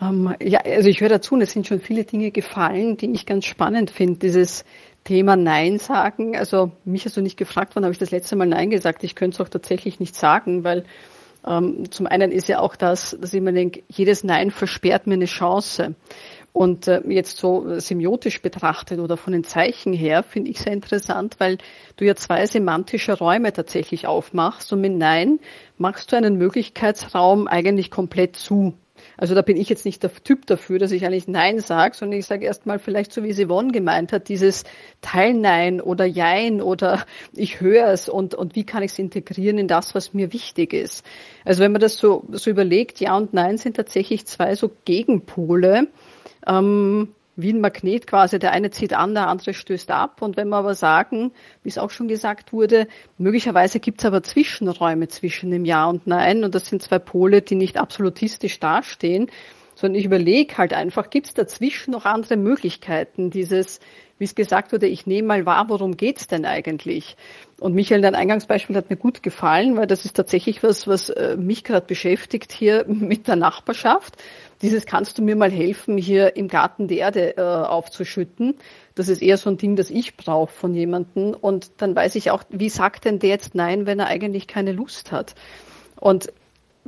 [0.00, 3.26] Ähm, ja, also ich höre dazu und es sind schon viele Dinge gefallen, die ich
[3.26, 4.18] ganz spannend finde.
[4.18, 4.64] Dieses
[5.04, 6.36] Thema Nein sagen.
[6.36, 9.04] Also mich hast du nicht gefragt, wann habe ich das letzte Mal Nein gesagt.
[9.04, 10.84] Ich könnte es auch tatsächlich nicht sagen, weil
[11.46, 15.14] ähm, zum einen ist ja auch das, dass ich mir denke, jedes Nein versperrt mir
[15.14, 15.94] eine Chance.
[16.52, 21.36] Und äh, jetzt so semiotisch betrachtet oder von den Zeichen her finde ich sehr interessant,
[21.38, 21.58] weil
[21.96, 25.38] du ja zwei semantische Räume tatsächlich aufmachst und mit Nein
[25.76, 28.74] machst du einen Möglichkeitsraum eigentlich komplett zu.
[29.16, 32.18] Also da bin ich jetzt nicht der Typ dafür, dass ich eigentlich Nein sage, sondern
[32.18, 34.64] ich sage erstmal vielleicht so, wie Yvonne gemeint hat, dieses
[35.00, 39.68] Teilnein oder Jein oder ich höre es und, und wie kann ich es integrieren in
[39.68, 41.04] das, was mir wichtig ist.
[41.44, 45.88] Also wenn man das so, so überlegt, Ja und Nein sind tatsächlich zwei so Gegenpole,
[46.46, 50.22] ähm, wie ein Magnet quasi, der eine zieht an, der andere stößt ab.
[50.22, 54.22] Und wenn wir aber sagen, wie es auch schon gesagt wurde, möglicherweise gibt es aber
[54.22, 59.30] Zwischenräume zwischen dem Ja und Nein und das sind zwei Pole, die nicht absolutistisch dastehen,
[59.74, 63.78] sondern ich überlege halt einfach, gibt es dazwischen noch andere Möglichkeiten, dieses,
[64.18, 67.16] wie es gesagt wurde, ich nehme mal wahr, worum geht's denn eigentlich?
[67.60, 71.36] Und Michael, dein Eingangsbeispiel hat mir gut gefallen, weil das ist tatsächlich was, was äh,
[71.36, 74.16] mich gerade beschäftigt hier mit der Nachbarschaft
[74.62, 78.56] dieses kannst du mir mal helfen, hier im Garten die Erde äh, aufzuschütten.
[78.94, 81.34] Das ist eher so ein Ding, das ich brauche von jemandem.
[81.34, 84.72] Und dann weiß ich auch, wie sagt denn der jetzt Nein, wenn er eigentlich keine
[84.72, 85.34] Lust hat?
[85.98, 86.32] Und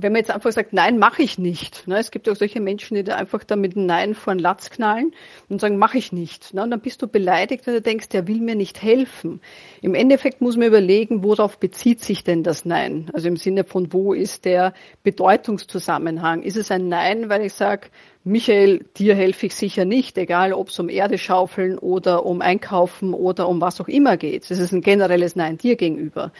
[0.00, 1.88] wenn man jetzt einfach sagt, nein, mache ich nicht.
[1.88, 1.98] Ne?
[1.98, 5.12] Es gibt auch solche Menschen, die da einfach da mit Nein vor den Latz knallen
[5.48, 6.54] und sagen, mache ich nicht.
[6.54, 6.62] Ne?
[6.62, 9.40] Und dann bist du beleidigt, wenn du denkst, der will mir nicht helfen.
[9.82, 13.10] Im Endeffekt muss man überlegen, worauf bezieht sich denn das Nein?
[13.12, 16.42] Also im Sinne von, wo ist der Bedeutungszusammenhang?
[16.42, 17.88] Ist es ein Nein, weil ich sage,
[18.22, 23.14] Michael, dir helfe ich sicher nicht, egal ob es um Erde schaufeln oder um Einkaufen
[23.14, 24.50] oder um was auch immer geht.
[24.50, 26.32] Es ist ein generelles Nein dir gegenüber.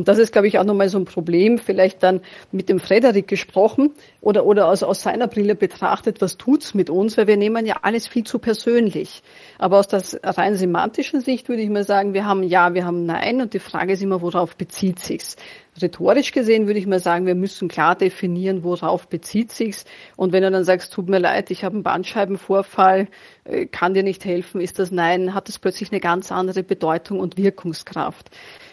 [0.00, 3.28] Und das ist, glaube ich, auch nochmal so ein Problem, vielleicht dann mit dem Frederik
[3.28, 3.90] gesprochen
[4.22, 7.80] oder, oder aus, aus seiner Brille betrachtet, was tut's mit uns, weil wir nehmen ja
[7.82, 9.22] alles viel zu persönlich.
[9.58, 13.04] Aber aus der rein semantischen Sicht würde ich mal sagen, wir haben Ja, wir haben
[13.04, 15.36] Nein und die Frage ist immer, worauf bezieht sich's?
[15.82, 19.84] Rhetorisch gesehen würde ich mal sagen, wir müssen klar definieren, worauf bezieht sich's.
[20.16, 23.08] Und wenn du dann sagst, tut mir leid, ich habe einen Bandscheibenvorfall,
[23.44, 27.20] äh, kann dir nicht helfen, ist das Nein, hat das plötzlich eine ganz andere Bedeutung
[27.20, 28.30] und Wirkungskraft.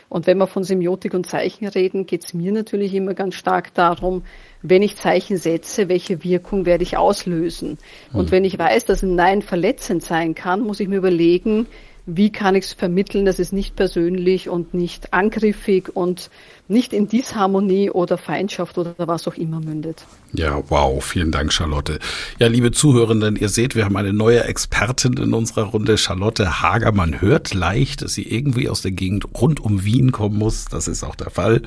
[0.09, 3.73] Und wenn wir von Semiotik und Zeichen reden, geht es mir natürlich immer ganz stark
[3.73, 4.23] darum,
[4.61, 7.77] wenn ich Zeichen setze, welche Wirkung werde ich auslösen.
[8.13, 8.31] Und hm.
[8.31, 11.67] wenn ich weiß, dass ein Nein verletzend sein kann, muss ich mir überlegen,
[12.05, 16.29] wie kann ich es vermitteln, dass es nicht persönlich und nicht angriffig und
[16.67, 20.05] nicht in Disharmonie oder Feindschaft oder was auch immer mündet.
[20.33, 21.99] Ja, wow, vielen Dank, Charlotte.
[22.39, 26.91] Ja, liebe Zuhörenden, ihr seht, wir haben eine neue Expertin in unserer Runde, Charlotte Hager.
[26.91, 30.65] Man hört leicht, dass sie irgendwie aus der Gegend rund um Wien kommen muss.
[30.65, 31.61] Das ist auch der Fall.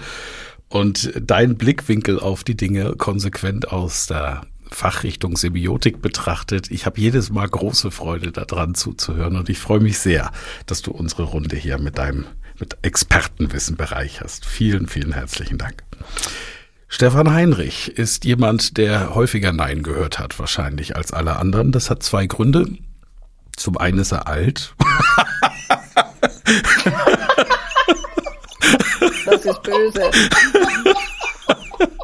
[0.69, 6.71] Und dein Blickwinkel auf die Dinge konsequent aus der Fachrichtung Semiotik betrachtet.
[6.71, 10.31] Ich habe jedes Mal große Freude daran zuzuhören und ich freue mich sehr,
[10.67, 12.27] dass du unsere Runde hier mit deinem
[12.59, 14.45] mit Expertenwissen bereicherst.
[14.45, 15.83] Vielen, vielen herzlichen Dank.
[16.89, 21.73] Stefan Heinrich ist jemand, der häufiger Nein gehört hat, wahrscheinlich als alle anderen.
[21.73, 22.67] Das hat zwei Gründe.
[23.57, 24.75] Zum einen ist er alt.
[29.25, 30.11] Das ist böse.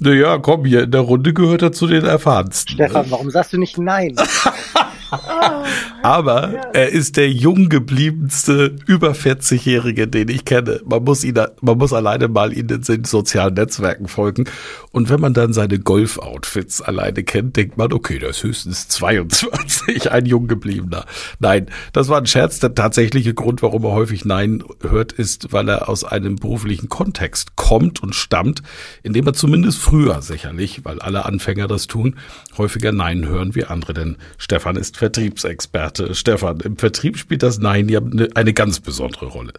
[0.00, 2.74] naja, komm, hier in der Runde gehört er zu den Erfahrensten.
[2.74, 4.16] Stefan, warum sagst du nicht nein?
[6.02, 10.80] Aber er ist der jung gebliebenste über 40-Jährige, den ich kenne.
[10.84, 14.44] Man muss ihn, man muss alleine mal in den sozialen Netzwerken folgen.
[14.92, 20.10] Und wenn man dann seine Golf-Outfits alleine kennt, denkt man, okay, das ist höchstens 22,
[20.10, 21.04] ein jung gebliebener.
[21.38, 22.60] Nein, das war ein Scherz.
[22.60, 27.56] Der tatsächliche Grund, warum er häufig Nein hört, ist, weil er aus einem beruflichen Kontext
[27.56, 28.62] kommt und stammt,
[29.02, 32.16] in dem er zumindest früher sicherlich, weil alle Anfänger das tun,
[32.56, 33.92] häufiger Nein hören wie andere.
[33.94, 36.14] Denn Stefan ist Vertriebsexperte.
[36.14, 38.00] Stefan, im Vertrieb spielt das Nein ja
[38.34, 39.52] eine ganz besondere Rolle.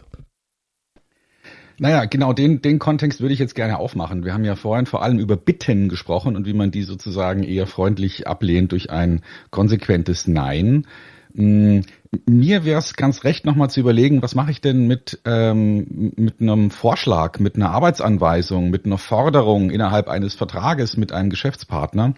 [1.80, 4.24] Naja, genau den, den Kontext würde ich jetzt gerne aufmachen.
[4.24, 7.68] Wir haben ja vorhin vor allem über Bitten gesprochen und wie man die sozusagen eher
[7.68, 10.86] freundlich ablehnt durch ein konsequentes Nein.
[11.34, 11.80] Mm,
[12.26, 16.40] mir wäre es ganz recht, nochmal zu überlegen, was mache ich denn mit, ähm, mit
[16.40, 22.14] einem Vorschlag, mit einer Arbeitsanweisung, mit einer Forderung innerhalb eines Vertrages mit einem Geschäftspartner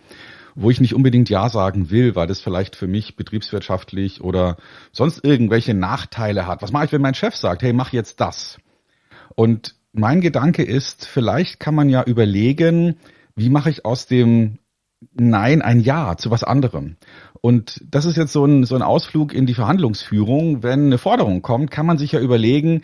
[0.61, 4.59] wo ich nicht unbedingt Ja sagen will, weil das vielleicht für mich betriebswirtschaftlich oder
[4.93, 6.61] sonst irgendwelche Nachteile hat.
[6.61, 8.59] Was mache ich, wenn mein Chef sagt, hey, mach jetzt das?
[9.35, 12.97] Und mein Gedanke ist, vielleicht kann man ja überlegen,
[13.35, 14.59] wie mache ich aus dem
[15.15, 16.97] Nein ein Ja zu was anderem?
[17.41, 20.63] Und das ist jetzt so ein, so ein Ausflug in die Verhandlungsführung.
[20.63, 22.83] Wenn eine Forderung kommt, kann man sich ja überlegen,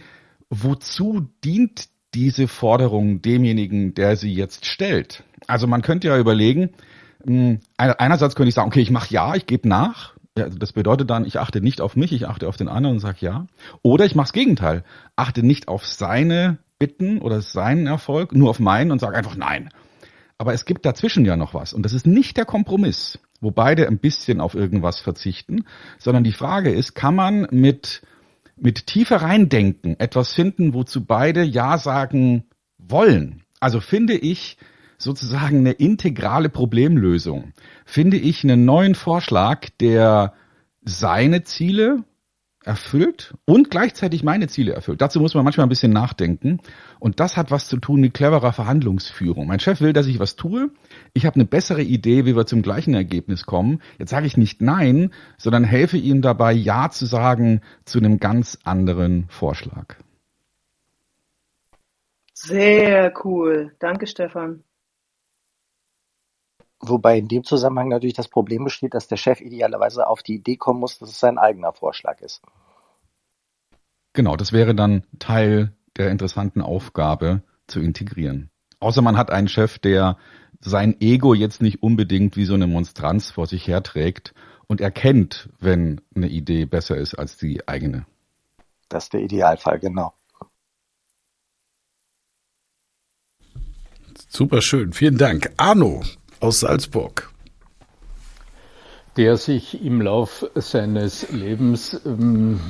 [0.49, 5.25] wozu dient diese Forderung demjenigen, der sie jetzt stellt?
[5.47, 6.71] Also man könnte ja überlegen,
[7.27, 10.15] hm, einerseits könnte ich sagen, okay, ich mache ja, ich gebe nach.
[10.39, 13.01] Ja, das bedeutet dann, ich achte nicht auf mich, ich achte auf den anderen und
[13.01, 13.47] sage ja.
[13.83, 14.85] Oder ich mache das Gegenteil,
[15.17, 19.71] achte nicht auf seine Bitten oder seinen Erfolg, nur auf meinen und sage einfach nein.
[20.39, 23.89] Aber es gibt dazwischen ja noch was und das ist nicht der Kompromiss, wo beide
[23.89, 25.65] ein bisschen auf irgendwas verzichten,
[25.99, 28.03] sondern die Frage ist, kann man mit
[28.59, 32.45] mit tiefer reindenken etwas finden, wozu beide ja sagen
[32.79, 33.43] wollen?
[33.61, 34.57] Also finde ich,
[34.99, 37.53] sozusagen eine integrale Problemlösung,
[37.85, 40.33] finde ich einen neuen Vorschlag, der
[40.85, 42.05] seine Ziele
[42.67, 45.01] erfüllt und gleichzeitig meine Ziele erfüllt.
[45.01, 46.59] Dazu muss man manchmal ein bisschen nachdenken.
[46.99, 49.47] Und das hat was zu tun mit cleverer Verhandlungsführung.
[49.47, 50.71] Mein Chef will, dass ich was tue.
[51.15, 53.81] Ich habe eine bessere Idee, wie wir zum gleichen Ergebnis kommen.
[53.99, 58.59] Jetzt sage ich nicht Nein, sondern helfe ihm dabei, Ja zu sagen zu einem ganz
[58.65, 59.95] anderen Vorschlag.
[62.35, 63.75] Sehr cool.
[63.79, 64.65] Danke, Stefan.
[66.81, 70.57] Wobei in dem Zusammenhang natürlich das Problem besteht, dass der Chef idealerweise auf die Idee
[70.57, 72.43] kommen muss, dass es sein eigener Vorschlag ist.
[74.13, 78.51] Genau, das wäre dann Teil der interessanten Aufgabe zu integrieren.
[78.79, 80.19] Außer man hat einen Chef, der
[80.61, 84.35] sein Ego jetzt nicht unbedingt wie so eine Monstranz vor sich herträgt
[84.67, 88.07] und erkennt, wenn eine Idee besser ist als die eigene.
[88.89, 90.13] Das ist der Idealfall, genau.
[94.29, 95.53] Super schön, vielen Dank.
[95.57, 96.03] Arno,
[96.41, 97.31] aus Salzburg.
[99.17, 102.61] Der sich im Lauf seines Lebens ähm,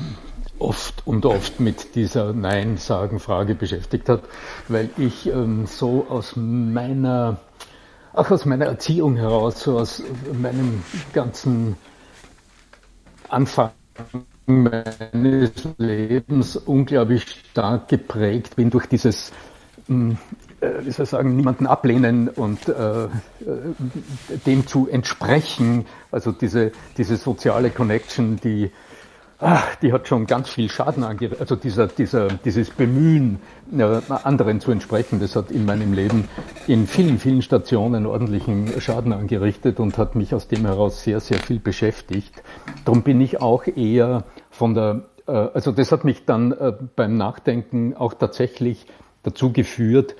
[0.59, 4.23] oft und oft mit dieser Nein-Sagen-Frage beschäftigt hat,
[4.67, 7.37] weil ich ähm, so aus meiner,
[8.13, 10.01] auch aus meiner Erziehung heraus, so aus
[10.33, 11.75] meinem ganzen
[13.29, 13.71] Anfang
[14.45, 19.33] meines Lebens unglaublich stark geprägt bin durch dieses
[19.89, 23.09] ähm, äh, wie soll ich sagen, niemanden ablehnen und äh, äh,
[24.45, 25.85] dem zu entsprechen.
[26.11, 28.71] Also diese, diese soziale Connection, die,
[29.39, 31.41] ach, die hat schon ganz viel Schaden angerichtet.
[31.41, 33.39] Also dieser, dieser, dieses Bemühen,
[33.77, 36.27] äh, anderen zu entsprechen, das hat in meinem Leben
[36.65, 41.37] in vielen, vielen Stationen ordentlichen Schaden angerichtet und hat mich aus dem heraus sehr, sehr
[41.37, 42.41] viel beschäftigt.
[42.83, 47.15] Darum bin ich auch eher von der, äh, also das hat mich dann äh, beim
[47.15, 48.87] Nachdenken auch tatsächlich
[49.21, 50.15] dazu geführt,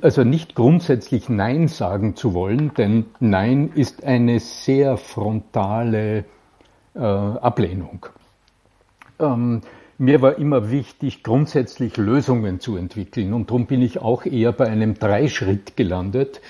[0.00, 6.24] also nicht grundsätzlich Nein sagen zu wollen, denn Nein ist eine sehr frontale
[6.94, 8.06] äh, Ablehnung.
[9.18, 9.60] Ähm,
[9.98, 14.66] mir war immer wichtig, grundsätzlich Lösungen zu entwickeln und darum bin ich auch eher bei
[14.66, 16.40] einem Dreischritt gelandet,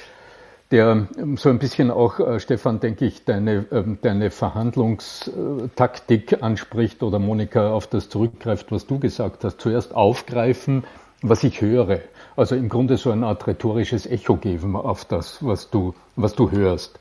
[0.71, 7.03] der ähm, so ein bisschen auch, äh, Stefan, denke ich, deine, äh, deine Verhandlungstaktik anspricht
[7.03, 9.61] oder Monika auf das zurückgreift, was du gesagt hast.
[9.61, 10.85] Zuerst aufgreifen,
[11.23, 12.01] was ich höre.
[12.37, 16.51] Also im Grunde so eine Art rhetorisches Echo geben auf das, was du, was du
[16.51, 16.99] hörst.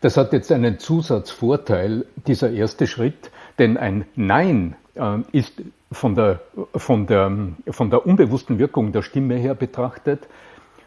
[0.00, 5.60] Das hat jetzt einen Zusatzvorteil, dieser erste Schritt, denn ein Nein äh, ist
[5.90, 6.40] von der,
[6.76, 7.32] von, der,
[7.70, 10.28] von der unbewussten Wirkung der Stimme her betrachtet,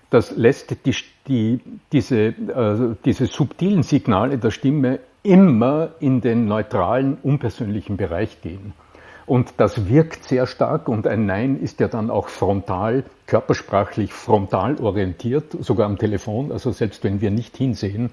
[0.10, 0.96] das lässt die,
[1.28, 1.60] die,
[1.92, 8.74] diese, äh, diese subtilen Signale der Stimme immer in den neutralen, unpersönlichen Bereich gehen.
[9.32, 14.76] Und das wirkt sehr stark und ein Nein ist ja dann auch frontal, körpersprachlich frontal
[14.82, 18.10] orientiert, sogar am Telefon, also selbst wenn wir nicht hinsehen.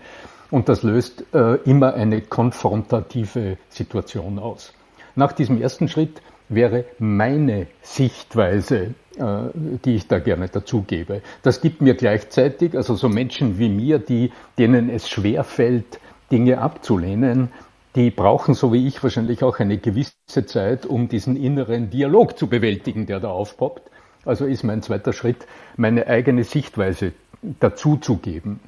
[0.53, 4.75] Und das löst äh, immer eine konfrontative Situation aus.
[5.17, 9.39] Nach diesem ersten Schritt wäre meine Sichtweise, äh,
[9.85, 11.23] die ich da gerne dazugebe.
[11.43, 15.99] Das gibt mir gleichzeitig, also so Menschen wie mir, die, denen es schwer fällt,
[16.31, 17.49] Dinge abzulehnen,
[17.97, 22.47] die brauchen, so wie ich, wahrscheinlich auch eine gewisse Zeit, um diesen inneren Dialog zu
[22.47, 23.91] bewältigen, der da aufpoppt.
[24.25, 25.47] Also ist mein zweiter Schritt,
[25.77, 28.61] meine eigene Sichtweise dazuzugeben.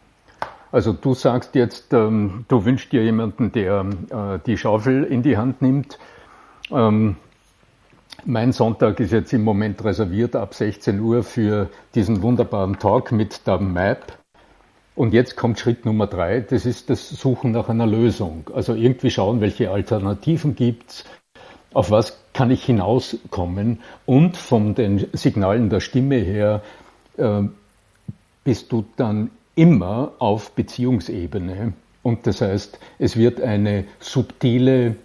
[0.73, 5.37] Also du sagst jetzt, ähm, du wünschst dir jemanden, der äh, die Schaufel in die
[5.37, 5.99] Hand nimmt.
[6.71, 7.17] Ähm,
[8.25, 13.47] mein Sonntag ist jetzt im Moment reserviert ab 16 Uhr für diesen wunderbaren Talk mit
[13.47, 14.20] der Map.
[14.95, 18.51] Und jetzt kommt Schritt Nummer drei, das ist das Suchen nach einer Lösung.
[18.55, 21.05] Also irgendwie schauen, welche Alternativen gibt's,
[21.73, 26.63] auf was kann ich hinauskommen und von den Signalen der Stimme her
[27.17, 27.43] äh,
[28.45, 31.75] bist du dann immer auf Beziehungsebene.
[32.03, 34.97] Und das heißt, es wird eine subtile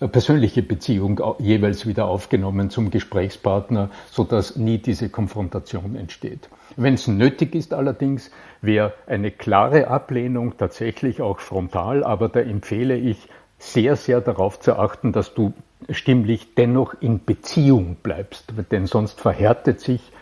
[0.00, 6.48] persönliche Beziehung jeweils wieder aufgenommen zum Gesprächspartner, sodass nie diese Konfrontation entsteht.
[6.76, 8.30] Wenn es nötig ist allerdings,
[8.60, 13.28] wäre eine klare Ablehnung tatsächlich auch frontal, aber da empfehle ich
[13.58, 15.54] sehr, sehr darauf zu achten, dass du
[15.90, 20.12] stimmlich dennoch in Beziehung bleibst, denn sonst verhärtet sich,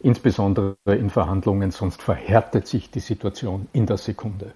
[0.00, 4.52] insbesondere in Verhandlungen, sonst verhärtet sich die Situation in der Sekunde.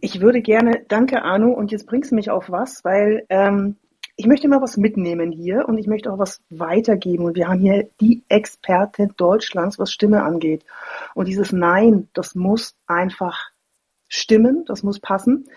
[0.00, 3.76] Ich würde gerne, danke Arno, und jetzt bringst du mich auf was, weil ähm,
[4.14, 7.24] ich möchte mal was mitnehmen hier und ich möchte auch was weitergeben.
[7.24, 10.64] Und wir haben hier die Expertin Deutschlands, was Stimme angeht.
[11.14, 13.50] Und dieses Nein, das muss einfach
[14.08, 15.48] stimmen, das muss passen.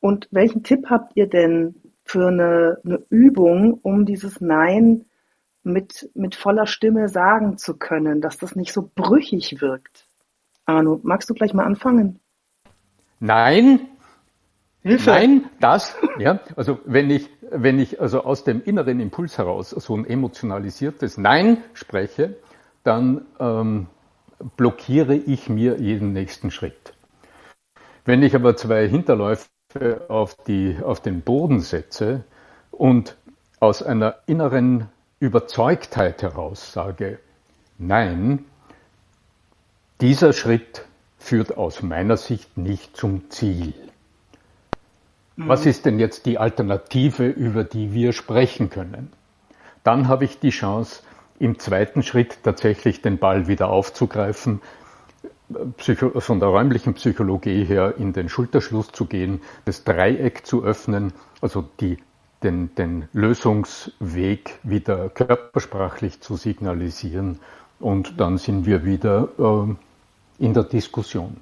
[0.00, 5.06] Und welchen Tipp habt ihr denn für eine, eine Übung, um dieses Nein
[5.62, 10.08] mit, mit voller Stimme sagen zu können, dass das nicht so brüchig wirkt?
[10.66, 12.19] Arno, magst du gleich mal anfangen?
[13.20, 13.88] Nein,
[14.82, 15.10] Hilfe.
[15.10, 19.94] Nein, das, ja, also wenn ich, wenn ich also aus dem inneren Impuls heraus so
[19.94, 22.36] ein emotionalisiertes Nein spreche,
[22.82, 23.88] dann ähm,
[24.56, 26.94] blockiere ich mir jeden nächsten Schritt.
[28.06, 29.48] Wenn ich aber zwei Hinterläufe
[30.08, 32.24] auf, die, auf den Boden setze
[32.70, 33.16] und
[33.60, 37.18] aus einer inneren Überzeugtheit heraus sage,
[37.76, 38.46] nein,
[40.00, 40.86] dieser Schritt
[41.20, 43.74] führt aus meiner Sicht nicht zum Ziel.
[45.36, 49.12] Was ist denn jetzt die Alternative, über die wir sprechen können?
[49.84, 51.02] Dann habe ich die Chance,
[51.38, 54.60] im zweiten Schritt tatsächlich den Ball wieder aufzugreifen,
[55.78, 61.66] von der räumlichen Psychologie her in den Schulterschluss zu gehen, das Dreieck zu öffnen, also
[61.80, 61.98] die,
[62.42, 67.40] den, den Lösungsweg wieder körpersprachlich zu signalisieren
[67.80, 69.74] und dann sind wir wieder äh,
[70.40, 71.36] in der Diskussion.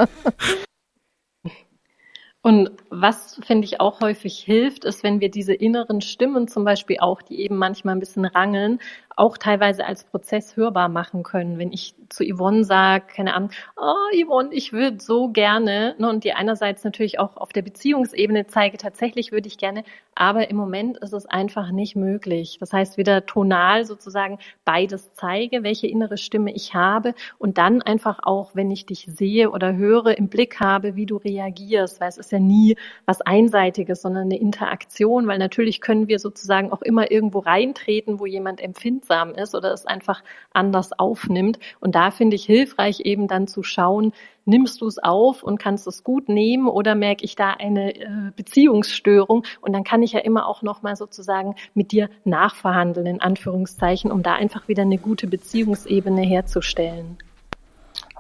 [2.41, 6.97] Und was, finde ich, auch häufig hilft, ist, wenn wir diese inneren Stimmen zum Beispiel
[6.99, 8.80] auch, die eben manchmal ein bisschen rangeln,
[9.16, 11.57] auch teilweise als Prozess hörbar machen können.
[11.57, 16.24] Wenn ich zu Yvonne sage, keine Ahnung, oh Yvonne, ich würde so gerne, ne, und
[16.24, 19.84] die einerseits natürlich auch auf der Beziehungsebene zeige, tatsächlich würde ich gerne,
[20.16, 22.57] aber im Moment ist es einfach nicht möglich.
[22.59, 28.20] Das heißt, wieder tonal sozusagen beides zeige, welche innere Stimme ich habe und dann einfach
[28.24, 32.18] auch, wenn ich dich sehe oder höre, im Blick habe, wie du reagierst, weil es
[32.18, 37.09] ist ja nie was Einseitiges, sondern eine Interaktion, weil natürlich können wir sozusagen auch immer
[37.11, 38.61] irgendwo reintreten, wo jemand
[39.04, 40.24] empfindsam ist oder es einfach
[40.54, 41.60] anders aufnimmt.
[41.80, 44.14] Und da finde ich hilfreich eben dann zu schauen,
[44.45, 48.32] nimmst du es auf und kannst es gut nehmen oder merke ich da eine äh,
[48.36, 53.22] Beziehungsstörung und dann kann ich ja immer auch noch mal sozusagen mit dir nachverhandeln in
[53.22, 57.18] Anführungszeichen, um da einfach wieder eine gute Beziehungsebene herzustellen.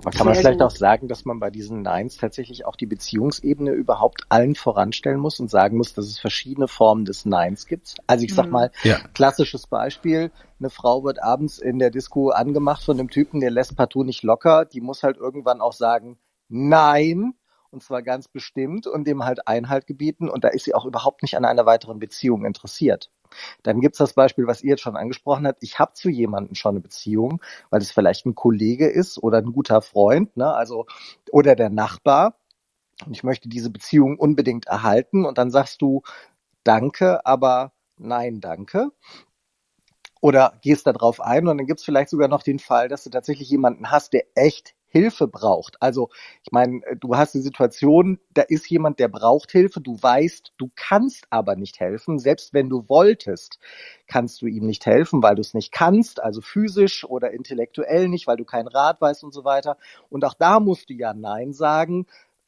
[0.03, 3.71] Aber kann man vielleicht auch sagen, dass man bei diesen Neins tatsächlich auch die Beziehungsebene
[3.71, 7.95] überhaupt allen voranstellen muss und sagen muss, dass es verschiedene Formen des Neins gibt?
[8.05, 8.51] Also ich sag mhm.
[8.51, 8.99] mal, ja.
[9.13, 13.77] klassisches Beispiel, eine Frau wird abends in der Disco angemacht von einem Typen, der lässt
[13.77, 16.17] partout nicht locker, die muss halt irgendwann auch sagen,
[16.49, 17.33] nein,
[17.73, 21.21] und zwar ganz bestimmt und dem halt Einhalt gebieten und da ist sie auch überhaupt
[21.21, 23.11] nicht an einer weiteren Beziehung interessiert.
[23.63, 25.63] Dann gibt's das Beispiel, was ihr jetzt schon angesprochen habt.
[25.63, 29.51] Ich habe zu jemandem schon eine Beziehung, weil es vielleicht ein Kollege ist oder ein
[29.51, 30.53] guter Freund, ne?
[30.53, 30.85] also
[31.31, 32.37] oder der Nachbar.
[33.05, 35.25] Und ich möchte diese Beziehung unbedingt erhalten.
[35.25, 36.03] Und dann sagst du
[36.63, 38.91] Danke, aber nein, danke
[40.23, 43.09] oder gehst da drauf ein und dann gibt's vielleicht sogar noch den Fall, dass du
[43.09, 45.81] tatsächlich jemanden hast, der echt Hilfe braucht.
[45.81, 46.09] Also
[46.43, 50.69] ich meine, du hast die Situation, da ist jemand, der braucht Hilfe, du weißt, du
[50.75, 53.59] kannst aber nicht helfen, selbst wenn du wolltest,
[54.05, 58.27] kannst du ihm nicht helfen, weil du es nicht kannst, also physisch oder intellektuell nicht,
[58.27, 59.77] weil du keinen Rat weißt und so weiter.
[60.09, 62.05] Und auch da musst du ja Nein sagen,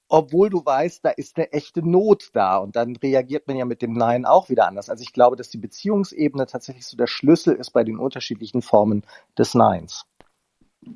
[0.08, 2.58] obwohl du weißt, da ist eine echte Not da.
[2.58, 4.90] Und dann reagiert man ja mit dem Nein auch wieder anders.
[4.90, 9.04] Also ich glaube, dass die Beziehungsebene tatsächlich so der Schlüssel ist bei den unterschiedlichen Formen
[9.36, 10.06] des Neins.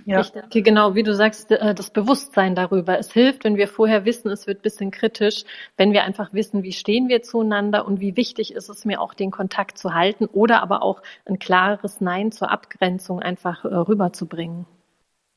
[0.05, 0.21] Ja.
[0.21, 2.97] Ich denke, genau, wie du sagst, äh, das Bewusstsein darüber.
[2.99, 5.43] Es hilft, wenn wir vorher wissen, es wird bisschen kritisch,
[5.77, 9.13] wenn wir einfach wissen, wie stehen wir zueinander und wie wichtig ist es mir auch,
[9.13, 14.65] den Kontakt zu halten oder aber auch ein klares Nein zur Abgrenzung einfach äh, rüberzubringen.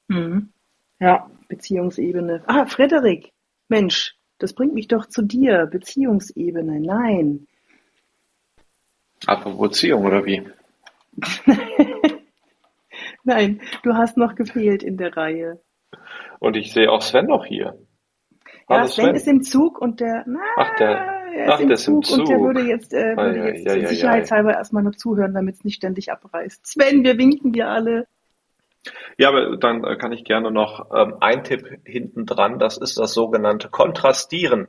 [0.08, 0.50] Mhm.
[1.00, 2.42] Ja, Beziehungsebene.
[2.46, 3.30] Ah, Frederik,
[3.68, 5.66] Mensch, das bringt mich doch zu dir.
[5.66, 7.46] Beziehungsebene, nein.
[9.26, 10.42] Apropos Beziehung, oder wie?
[13.24, 15.60] nein, du hast noch gefehlt in der Reihe.
[16.38, 17.78] Und ich sehe auch Sven noch hier.
[18.68, 20.88] Hallo ja, Sven, Sven, ist im Zug und der, na, ach, der,
[21.34, 23.42] er ist ach, im, der Zug ist im Zug und der würde jetzt, äh, würde
[23.42, 26.66] ah, jetzt ja, ja, sicherheitshalber erstmal nur zuhören, damit es nicht ständig abreißt.
[26.66, 28.06] Sven, wir winken dir alle.
[29.16, 32.98] Ja, aber dann äh, kann ich gerne noch ähm, ein Tipp hinten dran, das ist
[32.98, 34.68] das sogenannte Kontrastieren.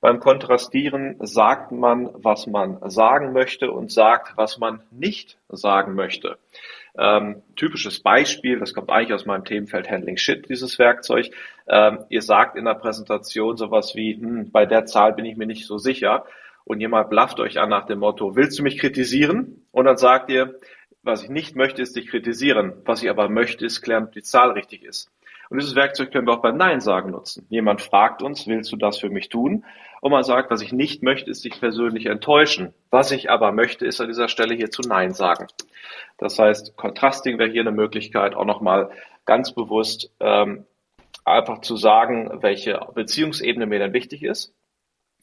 [0.00, 6.36] Beim Kontrastieren sagt man, was man sagen möchte und sagt, was man nicht sagen möchte.
[6.96, 11.30] Ähm, typisches Beispiel, das kommt eigentlich aus meinem Themenfeld Handling Shit, dieses Werkzeug.
[11.66, 15.46] Ähm, ihr sagt in der Präsentation sowas wie, hm, bei der Zahl bin ich mir
[15.46, 16.24] nicht so sicher.
[16.64, 19.66] Und jemand blafft euch an nach dem Motto, willst du mich kritisieren?
[19.70, 20.58] Und dann sagt ihr,
[21.02, 22.72] was ich nicht möchte, ist dich kritisieren.
[22.86, 25.10] Was ich aber möchte, ist klären, ob die Zahl richtig ist.
[25.50, 27.46] Und dieses Werkzeug können wir auch beim Nein sagen nutzen.
[27.50, 29.64] Jemand fragt uns, willst du das für mich tun?
[30.00, 32.74] Und man sagt, was ich nicht möchte, ist dich persönlich enttäuschen.
[32.90, 35.46] Was ich aber möchte, ist an dieser Stelle hier zu Nein sagen.
[36.18, 38.90] Das heißt, Contrasting wäre hier eine Möglichkeit, auch nochmal
[39.24, 40.66] ganz bewusst ähm,
[41.24, 44.54] einfach zu sagen, welche Beziehungsebene mir denn wichtig ist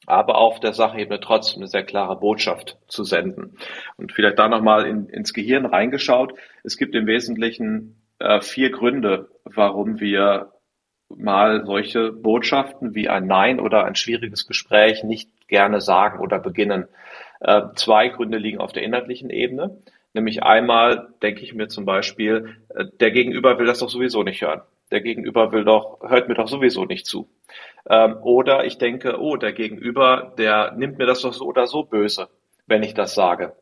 [0.06, 3.58] aber auf der Sachebene trotzdem eine sehr klare Botschaft zu senden.
[3.98, 6.34] Und vielleicht da nochmal in, ins Gehirn reingeschaut.
[6.64, 10.52] Es gibt im Wesentlichen äh, vier Gründe, warum wir
[11.10, 16.88] mal solche Botschaften wie ein Nein oder ein schwieriges Gespräch nicht gerne sagen oder beginnen.
[17.40, 19.78] Äh, zwei Gründe liegen auf der inhaltlichen Ebene.
[20.14, 24.42] Nämlich einmal denke ich mir zum Beispiel, äh, der Gegenüber will das doch sowieso nicht
[24.42, 24.62] hören.
[24.92, 27.30] Der Gegenüber will doch, hört mir doch sowieso nicht zu.
[27.90, 31.84] Ähm, oder ich denke, oh, der Gegenüber, der nimmt mir das doch so oder so
[31.84, 32.30] böse,
[32.68, 33.56] wenn ich das sage.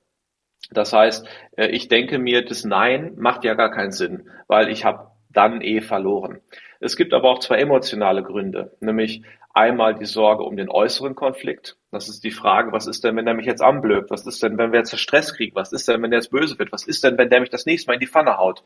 [0.71, 4.85] Das heißt, äh, ich denke mir, das Nein macht ja gar keinen Sinn, weil ich
[4.85, 6.41] habe dann eh verloren.
[6.79, 9.23] Es gibt aber auch zwei emotionale Gründe, nämlich
[9.53, 11.77] einmal die Sorge um den äußeren Konflikt.
[11.91, 14.11] Das ist die Frage, was ist denn, wenn er mich jetzt anblökt?
[14.11, 15.55] Was ist denn, wenn wir jetzt Stress kriegen?
[15.55, 16.71] Was ist denn, wenn der jetzt böse wird?
[16.71, 18.63] Was ist denn, wenn der mich das nächste Mal in die Pfanne haut?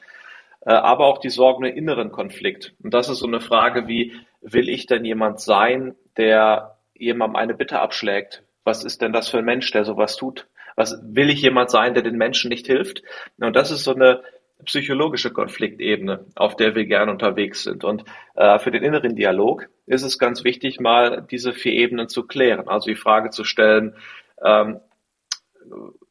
[0.66, 2.74] Äh, aber auch die Sorge um den inneren Konflikt.
[2.84, 7.53] Und das ist so eine Frage wie, will ich denn jemand sein, der jemandem eine
[7.53, 8.43] Bitte abschlägt?
[8.64, 10.47] Was ist denn das für ein Mensch, der sowas tut?
[10.76, 13.03] Was will ich jemand sein, der den Menschen nicht hilft?
[13.39, 14.22] Und das ist so eine
[14.66, 17.84] psychologische Konfliktebene, auf der wir gerne unterwegs sind.
[17.84, 18.03] Und
[18.36, 22.68] äh, für den inneren Dialog ist es ganz wichtig, mal diese vier Ebenen zu klären.
[22.68, 23.95] Also die Frage zu stellen,
[24.43, 24.80] ähm,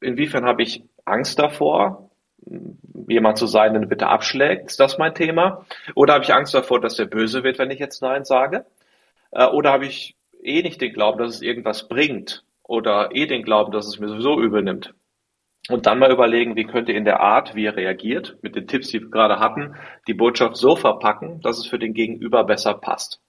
[0.00, 2.10] inwiefern habe ich Angst davor,
[3.08, 4.70] jemand zu sein, der bitte abschlägt?
[4.70, 5.64] Ist das mein Thema?
[5.94, 8.66] Oder habe ich Angst davor, dass der böse wird, wenn ich jetzt Nein sage?
[9.30, 12.44] Äh, oder habe ich eh nicht den Glauben, dass es irgendwas bringt?
[12.62, 14.94] Oder eh den Glauben, dass es mir sowieso übel nimmt?
[15.68, 18.88] Und dann mal überlegen, wie könnte in der Art, wie er reagiert, mit den Tipps,
[18.88, 19.76] die wir gerade hatten,
[20.08, 23.20] die Botschaft so verpacken, dass es für den Gegenüber besser passt.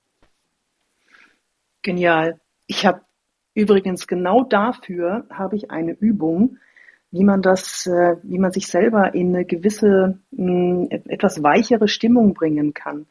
[1.83, 2.39] Genial.
[2.65, 3.01] Ich habe
[3.53, 6.57] übrigens genau dafür habe ich eine Übung,
[7.11, 12.33] wie man das, äh, wie man sich selber in eine gewisse, mh, etwas weichere Stimmung
[12.33, 13.05] bringen kann.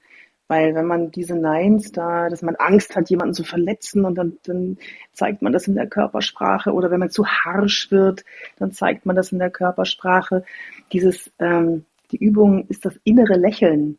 [0.53, 4.37] Weil wenn man diese Neins da, dass man Angst hat, jemanden zu verletzen und dann,
[4.43, 4.77] dann
[5.15, 8.23] zeigt man das in der Körpersprache oder wenn man zu harsch wird,
[8.59, 10.45] dann zeigt man das in der Körpersprache.
[10.93, 13.97] Dieses, ähm, die Übung ist das innere Lächeln.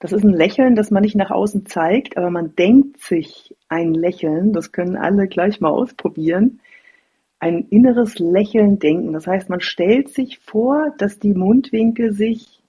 [0.00, 3.94] Das ist ein Lächeln, das man nicht nach außen zeigt, aber man denkt sich ein
[3.94, 4.52] Lächeln.
[4.52, 6.58] Das können alle gleich mal ausprobieren
[7.38, 9.12] ein inneres Lächeln denken.
[9.12, 12.61] Das heißt, man stellt sich vor, dass die Mundwinkel sich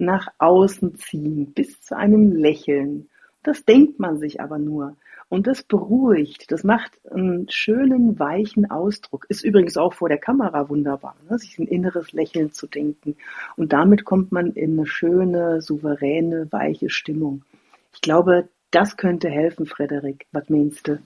[0.00, 3.08] nach außen ziehen, bis zu einem Lächeln.
[3.42, 4.96] Das denkt man sich aber nur.
[5.28, 9.26] Und das beruhigt, das macht einen schönen, weichen Ausdruck.
[9.28, 11.38] Ist übrigens auch vor der Kamera wunderbar, ne?
[11.38, 13.16] sich ein inneres Lächeln zu denken.
[13.56, 17.44] Und damit kommt man in eine schöne, souveräne, weiche Stimmung.
[17.94, 20.26] Ich glaube, das könnte helfen, Frederik.
[20.32, 20.98] Was meinst du?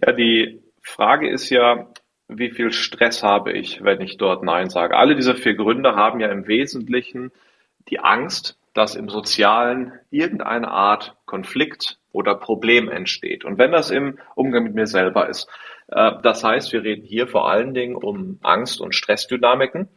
[0.00, 1.88] Ja, die Frage ist ja,
[2.28, 4.96] wie viel Stress habe ich, wenn ich dort Nein sage?
[4.96, 7.32] Alle diese vier Gründe haben ja im Wesentlichen
[7.88, 13.44] die Angst, dass im Sozialen irgendeine Art Konflikt oder Problem entsteht.
[13.44, 15.48] Und wenn das im Umgang mit mir selber ist,
[15.88, 19.88] äh, das heißt, wir reden hier vor allen Dingen um Angst- und Stressdynamiken.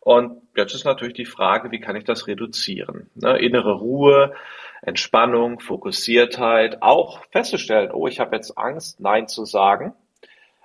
[0.00, 3.10] Und jetzt ist natürlich die Frage, wie kann ich das reduzieren?
[3.14, 4.34] Ne, innere Ruhe,
[4.82, 9.94] Entspannung, Fokussiertheit, auch festzustellen, oh, ich habe jetzt Angst, Nein zu sagen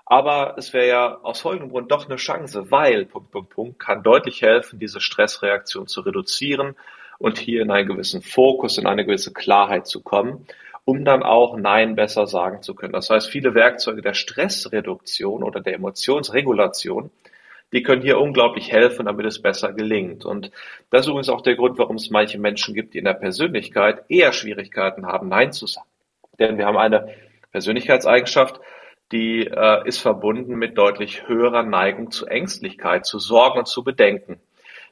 [0.06, 4.04] aber es wäre ja aus folgendem Grund doch eine Chance, weil Punkt, Punkt, Punkt kann
[4.04, 6.76] deutlich helfen, diese Stressreaktion zu reduzieren
[7.18, 10.46] und hier in einen gewissen Fokus, in eine gewisse Klarheit zu kommen,
[10.84, 12.94] um dann auch Nein besser sagen zu können.
[12.94, 17.10] Das heißt, viele Werkzeuge der Stressreduktion oder der Emotionsregulation,
[17.74, 20.24] die können hier unglaublich helfen, damit es besser gelingt.
[20.24, 20.52] Und
[20.92, 24.04] das ist übrigens auch der Grund, warum es manche Menschen gibt, die in der Persönlichkeit
[24.08, 25.88] eher Schwierigkeiten haben, Nein zu sagen.
[26.38, 27.10] Denn wir haben eine
[27.52, 28.60] Persönlichkeitseigenschaft,
[29.12, 34.40] die äh, ist verbunden mit deutlich höherer Neigung zu Ängstlichkeit, zu Sorgen und zu Bedenken.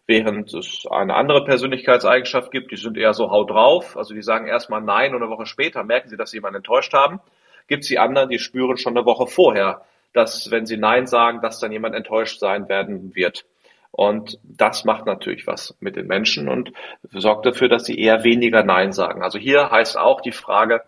[0.05, 4.47] Während es eine andere Persönlichkeitseigenschaft gibt, die sind eher so haut drauf, also die sagen
[4.47, 7.21] erstmal Nein und eine Woche später merken sie, dass sie jemanden enttäuscht haben.
[7.67, 11.41] Gibt es die anderen, die spüren schon eine Woche vorher, dass wenn sie Nein sagen,
[11.41, 13.45] dass dann jemand enttäuscht sein werden wird.
[13.91, 16.73] Und das macht natürlich was mit den Menschen und
[17.11, 19.23] sorgt dafür, dass sie eher weniger Nein sagen.
[19.23, 20.81] Also hier heißt auch die Frage,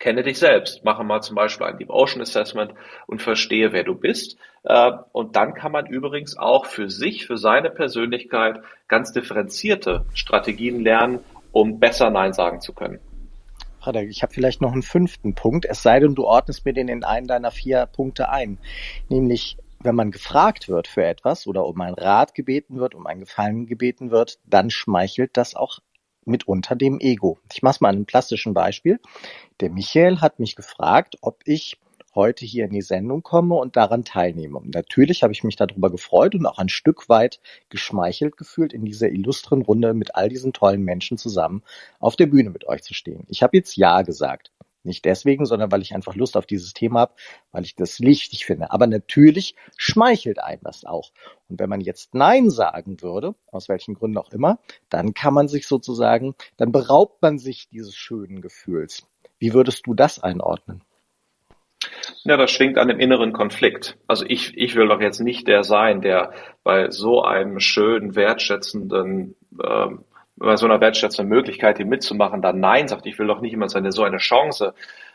[0.00, 2.72] Kenne dich selbst, mache mal zum Beispiel ein Deep Ocean Assessment
[3.06, 4.38] und verstehe, wer du bist.
[4.64, 10.80] Äh, und dann kann man übrigens auch für sich, für seine Persönlichkeit ganz differenzierte Strategien
[10.80, 11.20] lernen,
[11.52, 12.98] um besser Nein sagen zu können.
[14.08, 17.04] Ich habe vielleicht noch einen fünften Punkt, es sei denn, du ordnest mir den in
[17.04, 18.58] einen deiner vier Punkte ein.
[19.10, 23.20] Nämlich, wenn man gefragt wird für etwas oder um einen Rat gebeten wird, um einen
[23.20, 25.80] Gefallen gebeten wird, dann schmeichelt das auch
[26.24, 27.38] mitunter dem Ego.
[27.52, 29.00] Ich mache mal an einem plastischen Beispiel.
[29.60, 31.78] Der Michael hat mich gefragt, ob ich
[32.14, 34.58] heute hier in die Sendung komme und daran teilnehme.
[34.58, 38.84] Und natürlich habe ich mich darüber gefreut und auch ein Stück weit geschmeichelt gefühlt, in
[38.84, 41.62] dieser illustren Runde mit all diesen tollen Menschen zusammen
[41.98, 43.24] auf der Bühne mit euch zu stehen.
[43.28, 44.50] Ich habe jetzt Ja gesagt.
[44.82, 47.14] Nicht deswegen, sondern weil ich einfach Lust auf dieses Thema habe,
[47.52, 48.70] weil ich das wichtig finde.
[48.70, 51.10] Aber natürlich schmeichelt einem das auch.
[51.48, 54.58] Und wenn man jetzt Nein sagen würde, aus welchen Gründen auch immer,
[54.88, 59.06] dann kann man sich sozusagen, dann beraubt man sich dieses schönen Gefühls.
[59.38, 60.82] Wie würdest du das einordnen?
[62.24, 63.96] Ja, das schwingt an dem inneren Konflikt.
[64.06, 69.34] Also ich, ich will doch jetzt nicht der sein, der bei so einem schönen, wertschätzenden
[69.62, 70.04] ähm,
[70.40, 73.06] bei so einer wertschätzenden Möglichkeit, hier mitzumachen, dann Nein sagt.
[73.06, 74.74] Ich will doch nicht jemand seine so eine Chance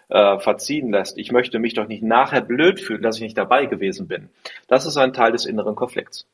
[0.10, 1.18] äh, verziehen lässt.
[1.18, 4.30] Ich möchte mich doch nicht nachher blöd fühlen, dass ich nicht dabei gewesen bin.
[4.68, 6.28] Das ist ein Teil des inneren Konflikts.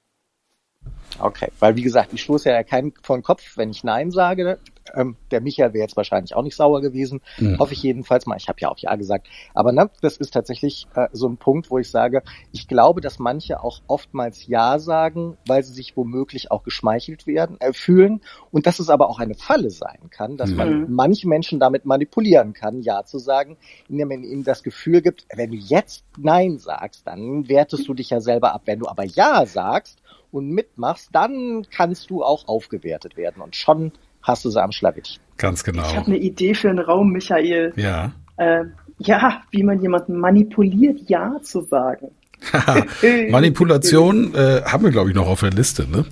[1.22, 4.60] Okay, weil wie gesagt, ich stoße ja keinen von Kopf, wenn ich Nein sage.
[4.96, 7.22] Ähm, der Michael wäre jetzt wahrscheinlich auch nicht sauer gewesen.
[7.38, 7.60] Mhm.
[7.60, 8.38] Hoffe ich jedenfalls mal.
[8.38, 9.28] Ich habe ja auch Ja gesagt.
[9.54, 13.20] Aber ne, das ist tatsächlich äh, so ein Punkt, wo ich sage, ich glaube, dass
[13.20, 18.22] manche auch oftmals Ja sagen, weil sie sich womöglich auch geschmeichelt werden, äh, fühlen.
[18.50, 20.58] Und dass es aber auch eine Falle sein kann, dass mhm.
[20.58, 23.58] man manche Menschen damit manipulieren kann, Ja zu sagen,
[23.88, 28.10] indem man ihnen das Gefühl gibt, wenn du jetzt Nein sagst, dann wertest du dich
[28.10, 28.64] ja selber ab.
[28.66, 30.02] Wenn du aber Ja sagst
[30.32, 33.42] und mitmachst, dann kannst du auch aufgewertet werden.
[33.42, 35.22] Und schon hast du sie am Schlawittchen.
[35.38, 35.84] Ganz genau.
[35.84, 37.74] Ich habe eine Idee für einen Raum, Michael.
[37.76, 38.12] Ja.
[38.38, 38.66] Äh,
[39.00, 42.12] ja, wie man jemanden manipuliert, Ja zu sagen.
[43.30, 46.06] Manipulation äh, haben wir, glaube ich, noch auf der Liste, ne?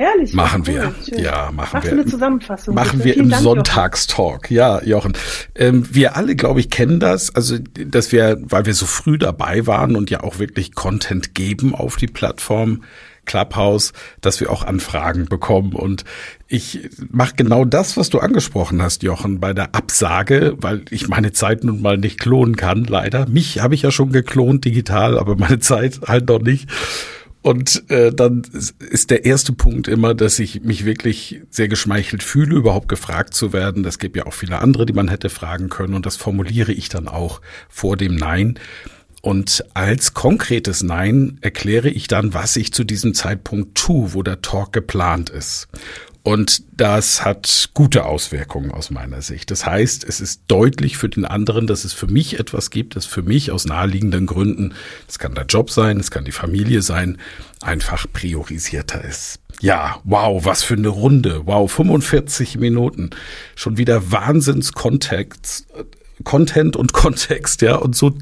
[0.00, 0.32] Ehrlich?
[0.32, 0.94] Machen wir.
[1.06, 1.18] Schön.
[1.18, 1.92] Ja, machen Machst wir.
[1.92, 2.74] eine Zusammenfassung.
[2.74, 4.50] Machen wir im Dank, Sonntagstalk.
[4.50, 5.12] Ja, Jochen.
[5.54, 7.34] Ähm, wir alle, glaube ich, kennen das.
[7.34, 11.74] Also, dass wir, weil wir so früh dabei waren und ja auch wirklich Content geben
[11.74, 12.82] auf die Plattform,
[13.24, 15.72] Clubhouse, dass wir auch Anfragen bekommen.
[15.72, 16.04] Und
[16.48, 21.32] ich mache genau das, was du angesprochen hast, Jochen, bei der Absage, weil ich meine
[21.32, 23.28] Zeit nun mal nicht klonen kann, leider.
[23.28, 26.68] Mich habe ich ja schon geklont digital, aber meine Zeit halt noch nicht.
[27.42, 28.42] Und äh, dann
[28.90, 33.54] ist der erste Punkt immer, dass ich mich wirklich sehr geschmeichelt fühle, überhaupt gefragt zu
[33.54, 33.84] werden.
[33.86, 35.94] Es gibt ja auch viele andere, die man hätte fragen können.
[35.94, 37.40] Und das formuliere ich dann auch
[37.70, 38.58] vor dem Nein.
[39.22, 44.40] Und als konkretes Nein erkläre ich dann, was ich zu diesem Zeitpunkt tue, wo der
[44.40, 45.68] Talk geplant ist.
[46.22, 49.50] Und das hat gute Auswirkungen aus meiner Sicht.
[49.50, 53.06] Das heißt, es ist deutlich für den anderen, dass es für mich etwas gibt, das
[53.06, 54.74] für mich aus naheliegenden Gründen,
[55.08, 57.16] es kann der Job sein, es kann die Familie sein,
[57.62, 59.40] einfach priorisierter ist.
[59.60, 61.42] Ja, wow, was für eine Runde.
[61.46, 63.10] Wow, 45 Minuten.
[63.56, 65.66] Schon wieder Wahnsinnskontext
[66.24, 68.12] Content und Kontext, ja, und so,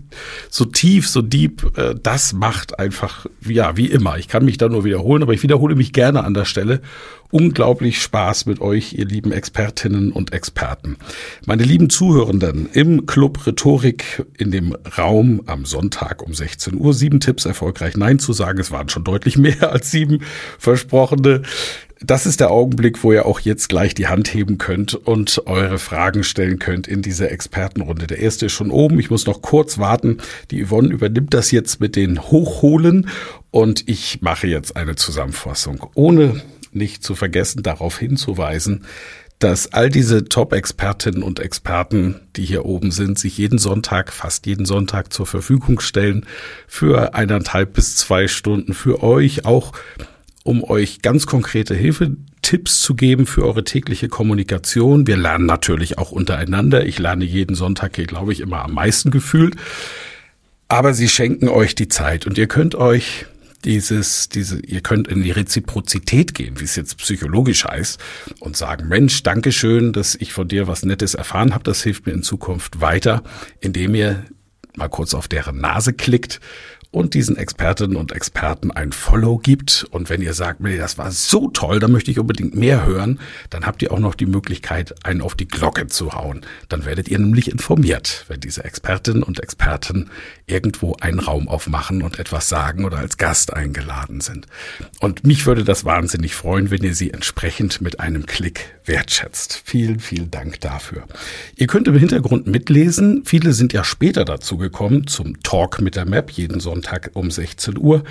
[0.50, 4.18] so tief, so deep, äh, das macht einfach, ja, wie immer.
[4.18, 6.80] Ich kann mich da nur wiederholen, aber ich wiederhole mich gerne an der Stelle.
[7.30, 10.96] Unglaublich Spaß mit euch, ihr lieben Expertinnen und Experten.
[11.44, 16.94] Meine lieben Zuhörenden im Club Rhetorik in dem Raum am Sonntag um 16 Uhr.
[16.94, 18.58] Sieben Tipps erfolgreich Nein zu sagen.
[18.60, 20.22] Es waren schon deutlich mehr als sieben
[20.58, 21.42] versprochene
[22.00, 25.78] das ist der Augenblick, wo ihr auch jetzt gleich die Hand heben könnt und eure
[25.78, 28.06] Fragen stellen könnt in dieser Expertenrunde.
[28.06, 29.00] Der erste ist schon oben.
[29.00, 30.18] Ich muss noch kurz warten.
[30.50, 33.08] Die Yvonne übernimmt das jetzt mit den Hochholen
[33.50, 36.40] und ich mache jetzt eine Zusammenfassung, ohne
[36.72, 38.84] nicht zu vergessen, darauf hinzuweisen,
[39.38, 44.66] dass all diese Top-Expertinnen und Experten, die hier oben sind, sich jeden Sonntag, fast jeden
[44.66, 46.26] Sonntag zur Verfügung stellen
[46.66, 49.72] für eineinhalb bis zwei Stunden für euch, auch
[50.44, 55.06] um euch ganz konkrete Hilfetipps zu geben für eure tägliche Kommunikation.
[55.06, 56.86] Wir lernen natürlich auch untereinander.
[56.86, 59.56] Ich lerne jeden Sonntag hier, glaube ich, immer am meisten gefühlt.
[60.68, 63.26] Aber sie schenken euch die Zeit und ihr könnt euch
[63.64, 68.00] dieses, diese, ihr könnt in die Reziprozität gehen, wie es jetzt psychologisch heißt,
[68.38, 71.64] und sagen, Mensch, danke schön, dass ich von dir was Nettes erfahren habe.
[71.64, 73.22] Das hilft mir in Zukunft weiter,
[73.60, 74.24] indem ihr
[74.76, 76.40] mal kurz auf deren Nase klickt
[76.90, 79.86] und diesen Expertinnen und Experten ein Follow gibt.
[79.90, 83.20] Und wenn ihr sagt, nee, das war so toll, da möchte ich unbedingt mehr hören,
[83.50, 86.40] dann habt ihr auch noch die Möglichkeit, einen auf die Glocke zu hauen.
[86.68, 90.10] Dann werdet ihr nämlich informiert, wenn diese Expertinnen und Experten
[90.46, 94.46] irgendwo einen Raum aufmachen und etwas sagen oder als Gast eingeladen sind.
[94.98, 99.60] Und mich würde das wahnsinnig freuen, wenn ihr sie entsprechend mit einem Klick wertschätzt.
[99.66, 101.04] Vielen, vielen Dank dafür.
[101.54, 103.22] Ihr könnt im Hintergrund mitlesen.
[103.26, 107.28] Viele sind ja später dazu gekommen zum Talk mit der Map jeden Sonntag Sonntag um
[107.28, 108.04] 16 Uhr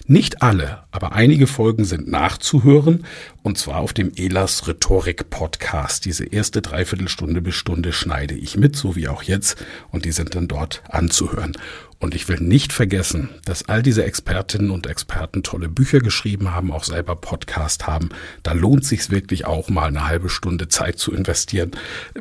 [0.05, 3.05] Nicht alle, aber einige Folgen sind nachzuhören
[3.43, 6.03] und zwar auf dem Elas Rhetorik Podcast.
[6.05, 9.57] Diese erste Dreiviertelstunde bis Stunde schneide ich mit, so wie auch jetzt
[9.91, 11.53] und die sind dann dort anzuhören.
[11.99, 16.71] Und ich will nicht vergessen, dass all diese Expertinnen und Experten tolle Bücher geschrieben haben,
[16.71, 18.09] auch selber Podcast haben.
[18.43, 21.71] Da lohnt sich wirklich auch mal eine halbe Stunde Zeit zu investieren,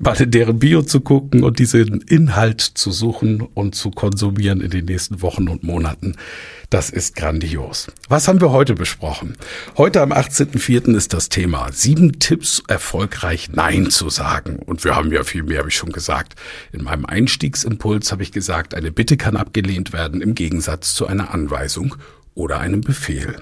[0.01, 4.71] mal in deren Bio zu gucken und diesen Inhalt zu suchen und zu konsumieren in
[4.71, 6.17] den nächsten Wochen und Monaten.
[6.71, 7.87] Das ist grandios.
[8.09, 9.37] Was haben wir heute besprochen?
[9.77, 10.97] Heute am 18.04.
[10.97, 14.59] ist das Thema sieben Tipps, erfolgreich Nein zu sagen.
[14.67, 16.35] Und wir haben ja viel mehr, habe ich schon gesagt.
[16.73, 21.33] In meinem Einstiegsimpuls habe ich gesagt, eine Bitte kann abgelehnt werden im Gegensatz zu einer
[21.33, 21.95] Anweisung
[22.35, 23.37] oder einem Befehl.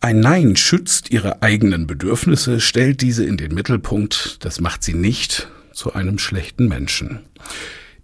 [0.00, 4.44] Ein Nein schützt ihre eigenen Bedürfnisse, stellt diese in den Mittelpunkt.
[4.44, 7.20] Das macht sie nicht zu einem schlechten Menschen.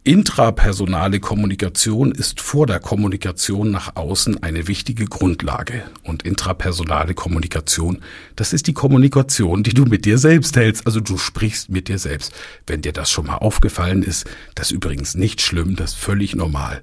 [0.06, 5.82] Intrapersonale Kommunikation ist vor der Kommunikation nach außen eine wichtige Grundlage.
[6.02, 8.02] Und intrapersonale Kommunikation,
[8.36, 10.86] das ist die Kommunikation, die du mit dir selbst hältst.
[10.86, 12.34] Also du sprichst mit dir selbst.
[12.66, 16.36] Wenn dir das schon mal aufgefallen ist, das ist übrigens nicht schlimm, das ist völlig
[16.36, 16.82] normal.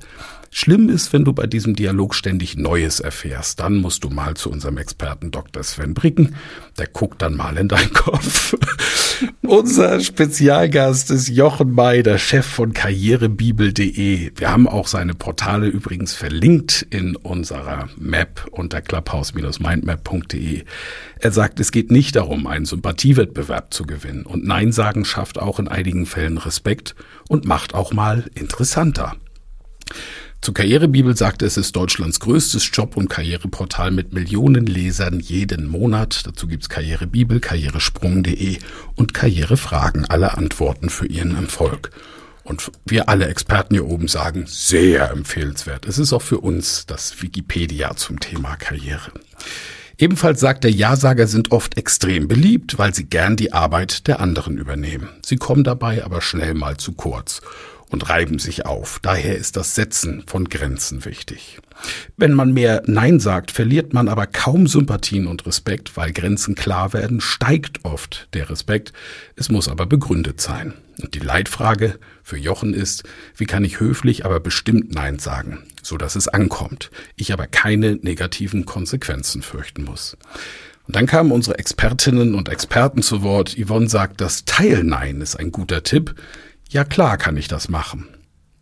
[0.53, 3.61] Schlimm ist, wenn du bei diesem Dialog ständig Neues erfährst.
[3.61, 5.63] Dann musst du mal zu unserem Experten Dr.
[5.63, 6.35] Sven Bricken.
[6.77, 8.57] Der guckt dann mal in deinen Kopf.
[9.41, 14.31] Unser Spezialgast ist Jochen May, der Chef von karrierebibel.de.
[14.35, 20.65] Wir haben auch seine Portale übrigens verlinkt in unserer Map unter clubhouse-mindmap.de.
[21.19, 24.25] Er sagt, es geht nicht darum, einen Sympathiewettbewerb zu gewinnen.
[24.25, 26.95] Und Nein sagen schafft auch in einigen Fällen Respekt
[27.29, 29.15] und macht auch mal interessanter.
[30.41, 36.25] Zur Karrierebibel sagte es ist Deutschlands größtes Job- und Karriereportal mit Millionen Lesern jeden Monat.
[36.25, 38.57] Dazu gibt's Karrierebibel, karrieresprung.de
[38.95, 41.91] und Karrierefragen, alle Antworten für Ihren Erfolg.
[42.43, 45.85] Und wir alle Experten hier oben sagen, sehr empfehlenswert.
[45.85, 49.11] Es ist auch für uns das Wikipedia zum Thema Karriere.
[49.99, 54.57] Ebenfalls sagt der Ja-Sager sind oft extrem beliebt, weil sie gern die Arbeit der anderen
[54.57, 55.09] übernehmen.
[55.23, 57.41] Sie kommen dabei aber schnell mal zu kurz
[57.91, 58.99] und reiben sich auf.
[59.01, 61.59] Daher ist das Setzen von Grenzen wichtig.
[62.15, 66.93] Wenn man mehr Nein sagt, verliert man aber kaum Sympathien und Respekt, weil Grenzen klar
[66.93, 68.93] werden, steigt oft der Respekt.
[69.35, 70.73] Es muss aber begründet sein.
[71.01, 73.03] Und die Leitfrage für Jochen ist,
[73.35, 77.95] wie kann ich höflich, aber bestimmt Nein sagen, so dass es ankommt, ich aber keine
[77.95, 80.17] negativen Konsequenzen fürchten muss.
[80.87, 83.55] Und dann kamen unsere Expertinnen und Experten zu Wort.
[83.57, 86.15] Yvonne sagt, das Teilnein ist ein guter Tipp.
[86.71, 88.07] Ja klar kann ich das machen.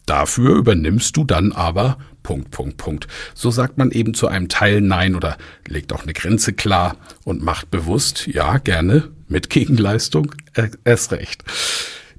[0.08, 3.08] Dafür übernimmst du dann aber Punkt, Punkt, Punkt.
[3.36, 5.38] So sagt man eben zu einem Teil Nein oder
[5.68, 11.44] legt auch eine Grenze klar und macht bewusst, ja, gerne, mit Gegenleistung, äh, erst recht.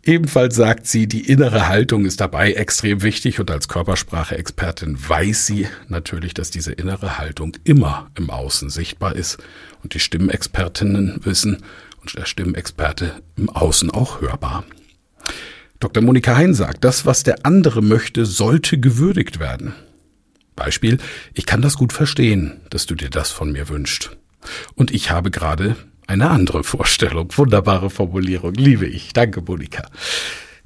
[0.05, 5.67] Ebenfalls sagt sie, die innere Haltung ist dabei extrem wichtig und als Körpersprache-Expertin weiß sie
[5.89, 9.39] natürlich, dass diese innere Haltung immer im Außen sichtbar ist
[9.83, 11.65] und die Stimmenexpertinnen wissen
[12.01, 14.65] und der Stimmenexperte im Außen auch hörbar.
[15.81, 16.03] Dr.
[16.03, 19.75] Monika Hein sagt, das, was der andere möchte, sollte gewürdigt werden.
[20.55, 20.99] Beispiel,
[21.33, 24.11] ich kann das gut verstehen, dass du dir das von mir wünschst.
[24.75, 25.77] Und ich habe gerade
[26.07, 27.31] eine andere Vorstellung.
[27.35, 29.15] Wunderbare Formulierung, liebe ich.
[29.15, 29.89] Danke, Monika.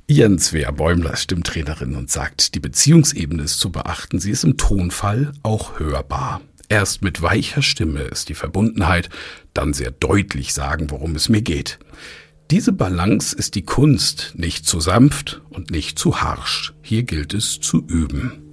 [0.09, 4.19] Jens Wehr Bäumler, Stimmtrainerin, und sagt, die Beziehungsebene ist zu beachten.
[4.19, 6.41] Sie ist im Tonfall auch hörbar.
[6.69, 9.11] Erst mit weicher Stimme ist die Verbundenheit,
[9.53, 11.79] dann sehr deutlich sagen, worum es mir geht.
[12.51, 16.75] Diese Balance ist die Kunst, nicht zu sanft und nicht zu harsch.
[16.83, 18.45] Hier gilt es zu üben.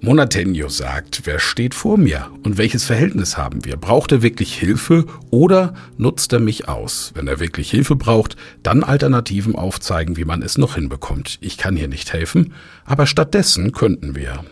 [0.00, 3.76] Monatenio sagt, wer steht vor mir und welches Verhältnis haben wir?
[3.76, 7.12] Braucht er wirklich Hilfe oder nutzt er mich aus?
[7.14, 11.38] Wenn er wirklich Hilfe braucht, dann Alternativen aufzeigen, wie man es noch hinbekommt.
[11.40, 14.44] Ich kann hier nicht helfen, aber stattdessen könnten wir.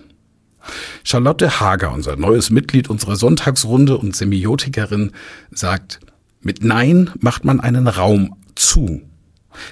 [1.02, 5.12] Charlotte Hager, unser neues Mitglied unserer Sonntagsrunde und Semiotikerin,
[5.50, 6.00] sagt,
[6.44, 9.02] mit Nein macht man einen Raum zu.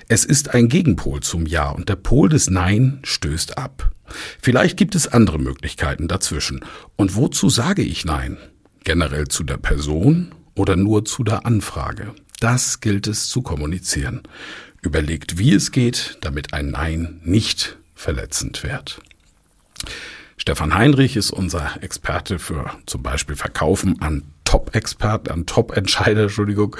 [0.08, 3.92] Es ist ein Gegenpol zum Ja und der Pol des Nein stößt ab.
[4.40, 6.64] Vielleicht gibt es andere Möglichkeiten dazwischen.
[6.96, 8.36] Und wozu sage ich Nein?
[8.84, 12.14] Generell zu der Person oder nur zu der Anfrage?
[12.40, 14.22] Das gilt es zu kommunizieren.
[14.80, 19.00] Überlegt, wie es geht, damit ein Nein nicht verletzend wird.
[20.36, 26.76] Stefan Heinrich ist unser Experte für zum Beispiel Verkaufen an Top-Experten, an Top-Entscheider, Entschuldigung,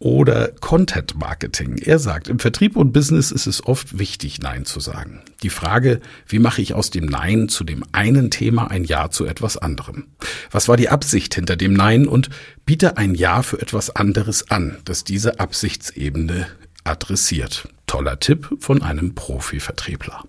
[0.00, 1.78] oder Content Marketing.
[1.78, 5.22] Er sagt, im Vertrieb und Business ist es oft wichtig, Nein zu sagen.
[5.44, 9.24] Die Frage, wie mache ich aus dem Nein zu dem einen Thema ein Ja zu
[9.24, 10.08] etwas anderem?
[10.50, 12.28] Was war die Absicht hinter dem Nein und
[12.66, 16.48] biete ein Ja für etwas anderes an, das diese Absichtsebene
[16.82, 17.68] adressiert.
[17.86, 20.24] Toller Tipp von einem Profi-Vertriebler.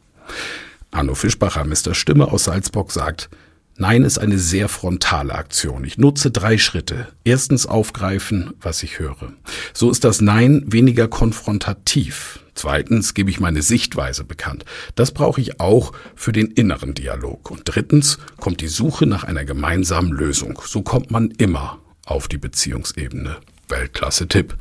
[0.92, 1.96] Arno Fischbacher, Mr.
[1.96, 3.32] Stimme aus Salzburg, sagt,
[3.76, 5.84] Nein ist eine sehr frontale Aktion.
[5.84, 7.08] Ich nutze drei Schritte.
[7.24, 9.34] Erstens aufgreifen, was ich höre.
[9.74, 12.40] So ist das Nein weniger konfrontativ.
[12.54, 14.64] Zweitens gebe ich meine Sichtweise bekannt.
[14.94, 17.50] Das brauche ich auch für den inneren Dialog.
[17.50, 20.62] Und drittens kommt die Suche nach einer gemeinsamen Lösung.
[20.64, 23.38] So kommt man immer auf die Beziehungsebene.
[23.70, 24.56] Weltklasse Tipp.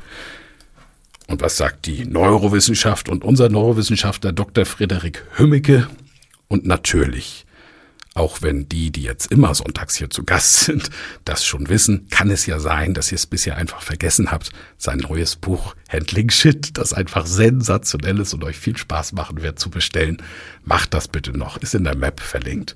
[1.27, 4.65] Und was sagt die Neurowissenschaft und unser Neurowissenschaftler Dr.
[4.65, 5.87] Frederik Hümmecke?
[6.47, 7.42] Und natürlich,
[8.13, 10.89] auch wenn die, die jetzt immer sonntags hier zu Gast sind,
[11.25, 14.51] das schon wissen, kann es ja sein, dass ihr es bisher einfach vergessen habt.
[14.77, 19.59] Sein neues Buch Handling Shit, das einfach sensationell ist und euch viel Spaß machen wird
[19.59, 20.21] zu bestellen.
[20.63, 22.75] Macht das bitte noch, ist in der Map verlinkt.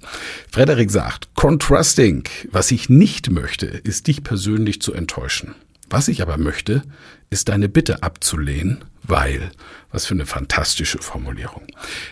[0.51, 5.55] Frederik sagt, Contrasting, was ich nicht möchte, ist dich persönlich zu enttäuschen.
[5.89, 6.83] Was ich aber möchte,
[7.29, 9.51] ist deine Bitte abzulehnen, weil,
[9.91, 11.65] was für eine fantastische Formulierung.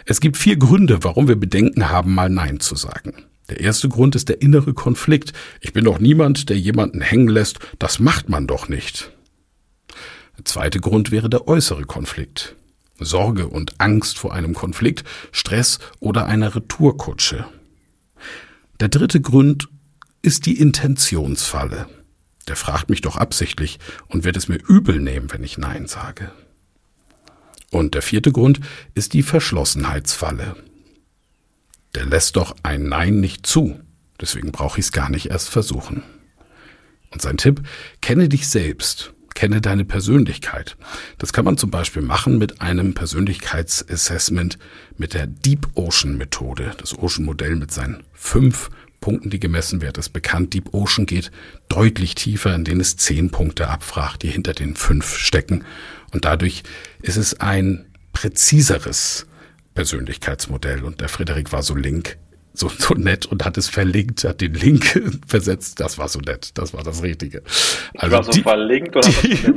[0.06, 3.26] Es gibt vier Gründe, warum wir Bedenken haben, mal Nein zu sagen.
[3.50, 5.34] Der erste Grund ist der innere Konflikt.
[5.62, 7.60] Ich bin doch niemand, der jemanden hängen lässt.
[7.78, 9.12] Das macht man doch nicht.
[10.38, 12.56] Der zweite Grund wäre der äußere Konflikt.
[13.00, 17.46] Sorge und Angst vor einem Konflikt, Stress oder einer Retourkutsche.
[18.80, 19.68] Der dritte Grund
[20.22, 21.88] ist die Intentionsfalle.
[22.48, 26.32] Der fragt mich doch absichtlich und wird es mir übel nehmen, wenn ich Nein sage.
[27.72, 28.60] Und der vierte Grund
[28.94, 30.56] ist die Verschlossenheitsfalle.
[31.96, 33.80] Der lässt doch ein Nein nicht zu.
[34.20, 36.04] Deswegen brauche ich es gar nicht erst versuchen.
[37.12, 37.62] Und sein Tipp,
[38.02, 39.14] kenne dich selbst.
[39.34, 40.78] Kenne deine Persönlichkeit.
[41.18, 44.58] Das kann man zum Beispiel machen mit einem Persönlichkeitsassessment
[44.98, 46.72] mit der Deep Ocean Methode.
[46.78, 48.70] Das Ocean Modell mit seinen fünf
[49.06, 50.56] Punkten, die gemessen werden, ist bekannt.
[50.56, 51.30] Deep Ocean geht
[51.70, 55.64] deutlich tiefer, in denen es zehn Punkte abfragt, die hinter den fünf stecken.
[56.12, 56.64] Und dadurch
[57.04, 59.28] ist es ein präziseres
[59.76, 60.84] Persönlichkeitsmodell.
[60.84, 62.18] Und der Frederik war so link
[62.58, 65.80] so, so nett und hat es verlinkt, hat den Link versetzt.
[65.80, 67.44] Das war so nett, das war das Richtige.
[67.96, 69.28] Also war so die, verlinkt oder die,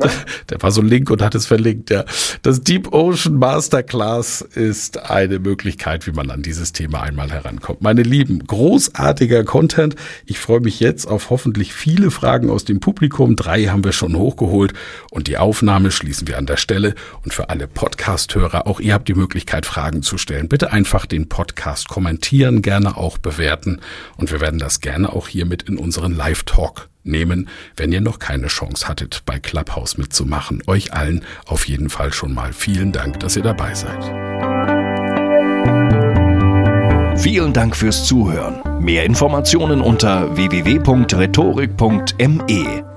[0.00, 0.10] ne?
[0.50, 2.04] Der war so link und hat es verlinkt, ja.
[2.42, 7.82] Das Deep Ocean Masterclass ist eine Möglichkeit, wie man an dieses Thema einmal herankommt.
[7.82, 9.96] Meine Lieben, großartiger Content.
[10.24, 13.36] Ich freue mich jetzt auf hoffentlich viele Fragen aus dem Publikum.
[13.36, 14.72] Drei haben wir schon hochgeholt
[15.10, 16.94] und die Aufnahme schließen wir an der Stelle.
[17.24, 20.48] Und für alle Podcast-Hörer, auch ihr habt die Möglichkeit, Fragen zu stellen.
[20.48, 23.80] Bitte einfach den Podcast kommentieren kommentieren, gerne auch bewerten
[24.16, 28.18] und wir werden das gerne auch hier mit in unseren Live-Talk nehmen, wenn ihr noch
[28.18, 30.62] keine Chance hattet, bei Clubhouse mitzumachen.
[30.66, 34.02] Euch allen auf jeden Fall schon mal vielen Dank, dass ihr dabei seid.
[37.18, 38.80] Vielen Dank fürs Zuhören.
[38.80, 42.95] Mehr Informationen unter www.rhetorik.me.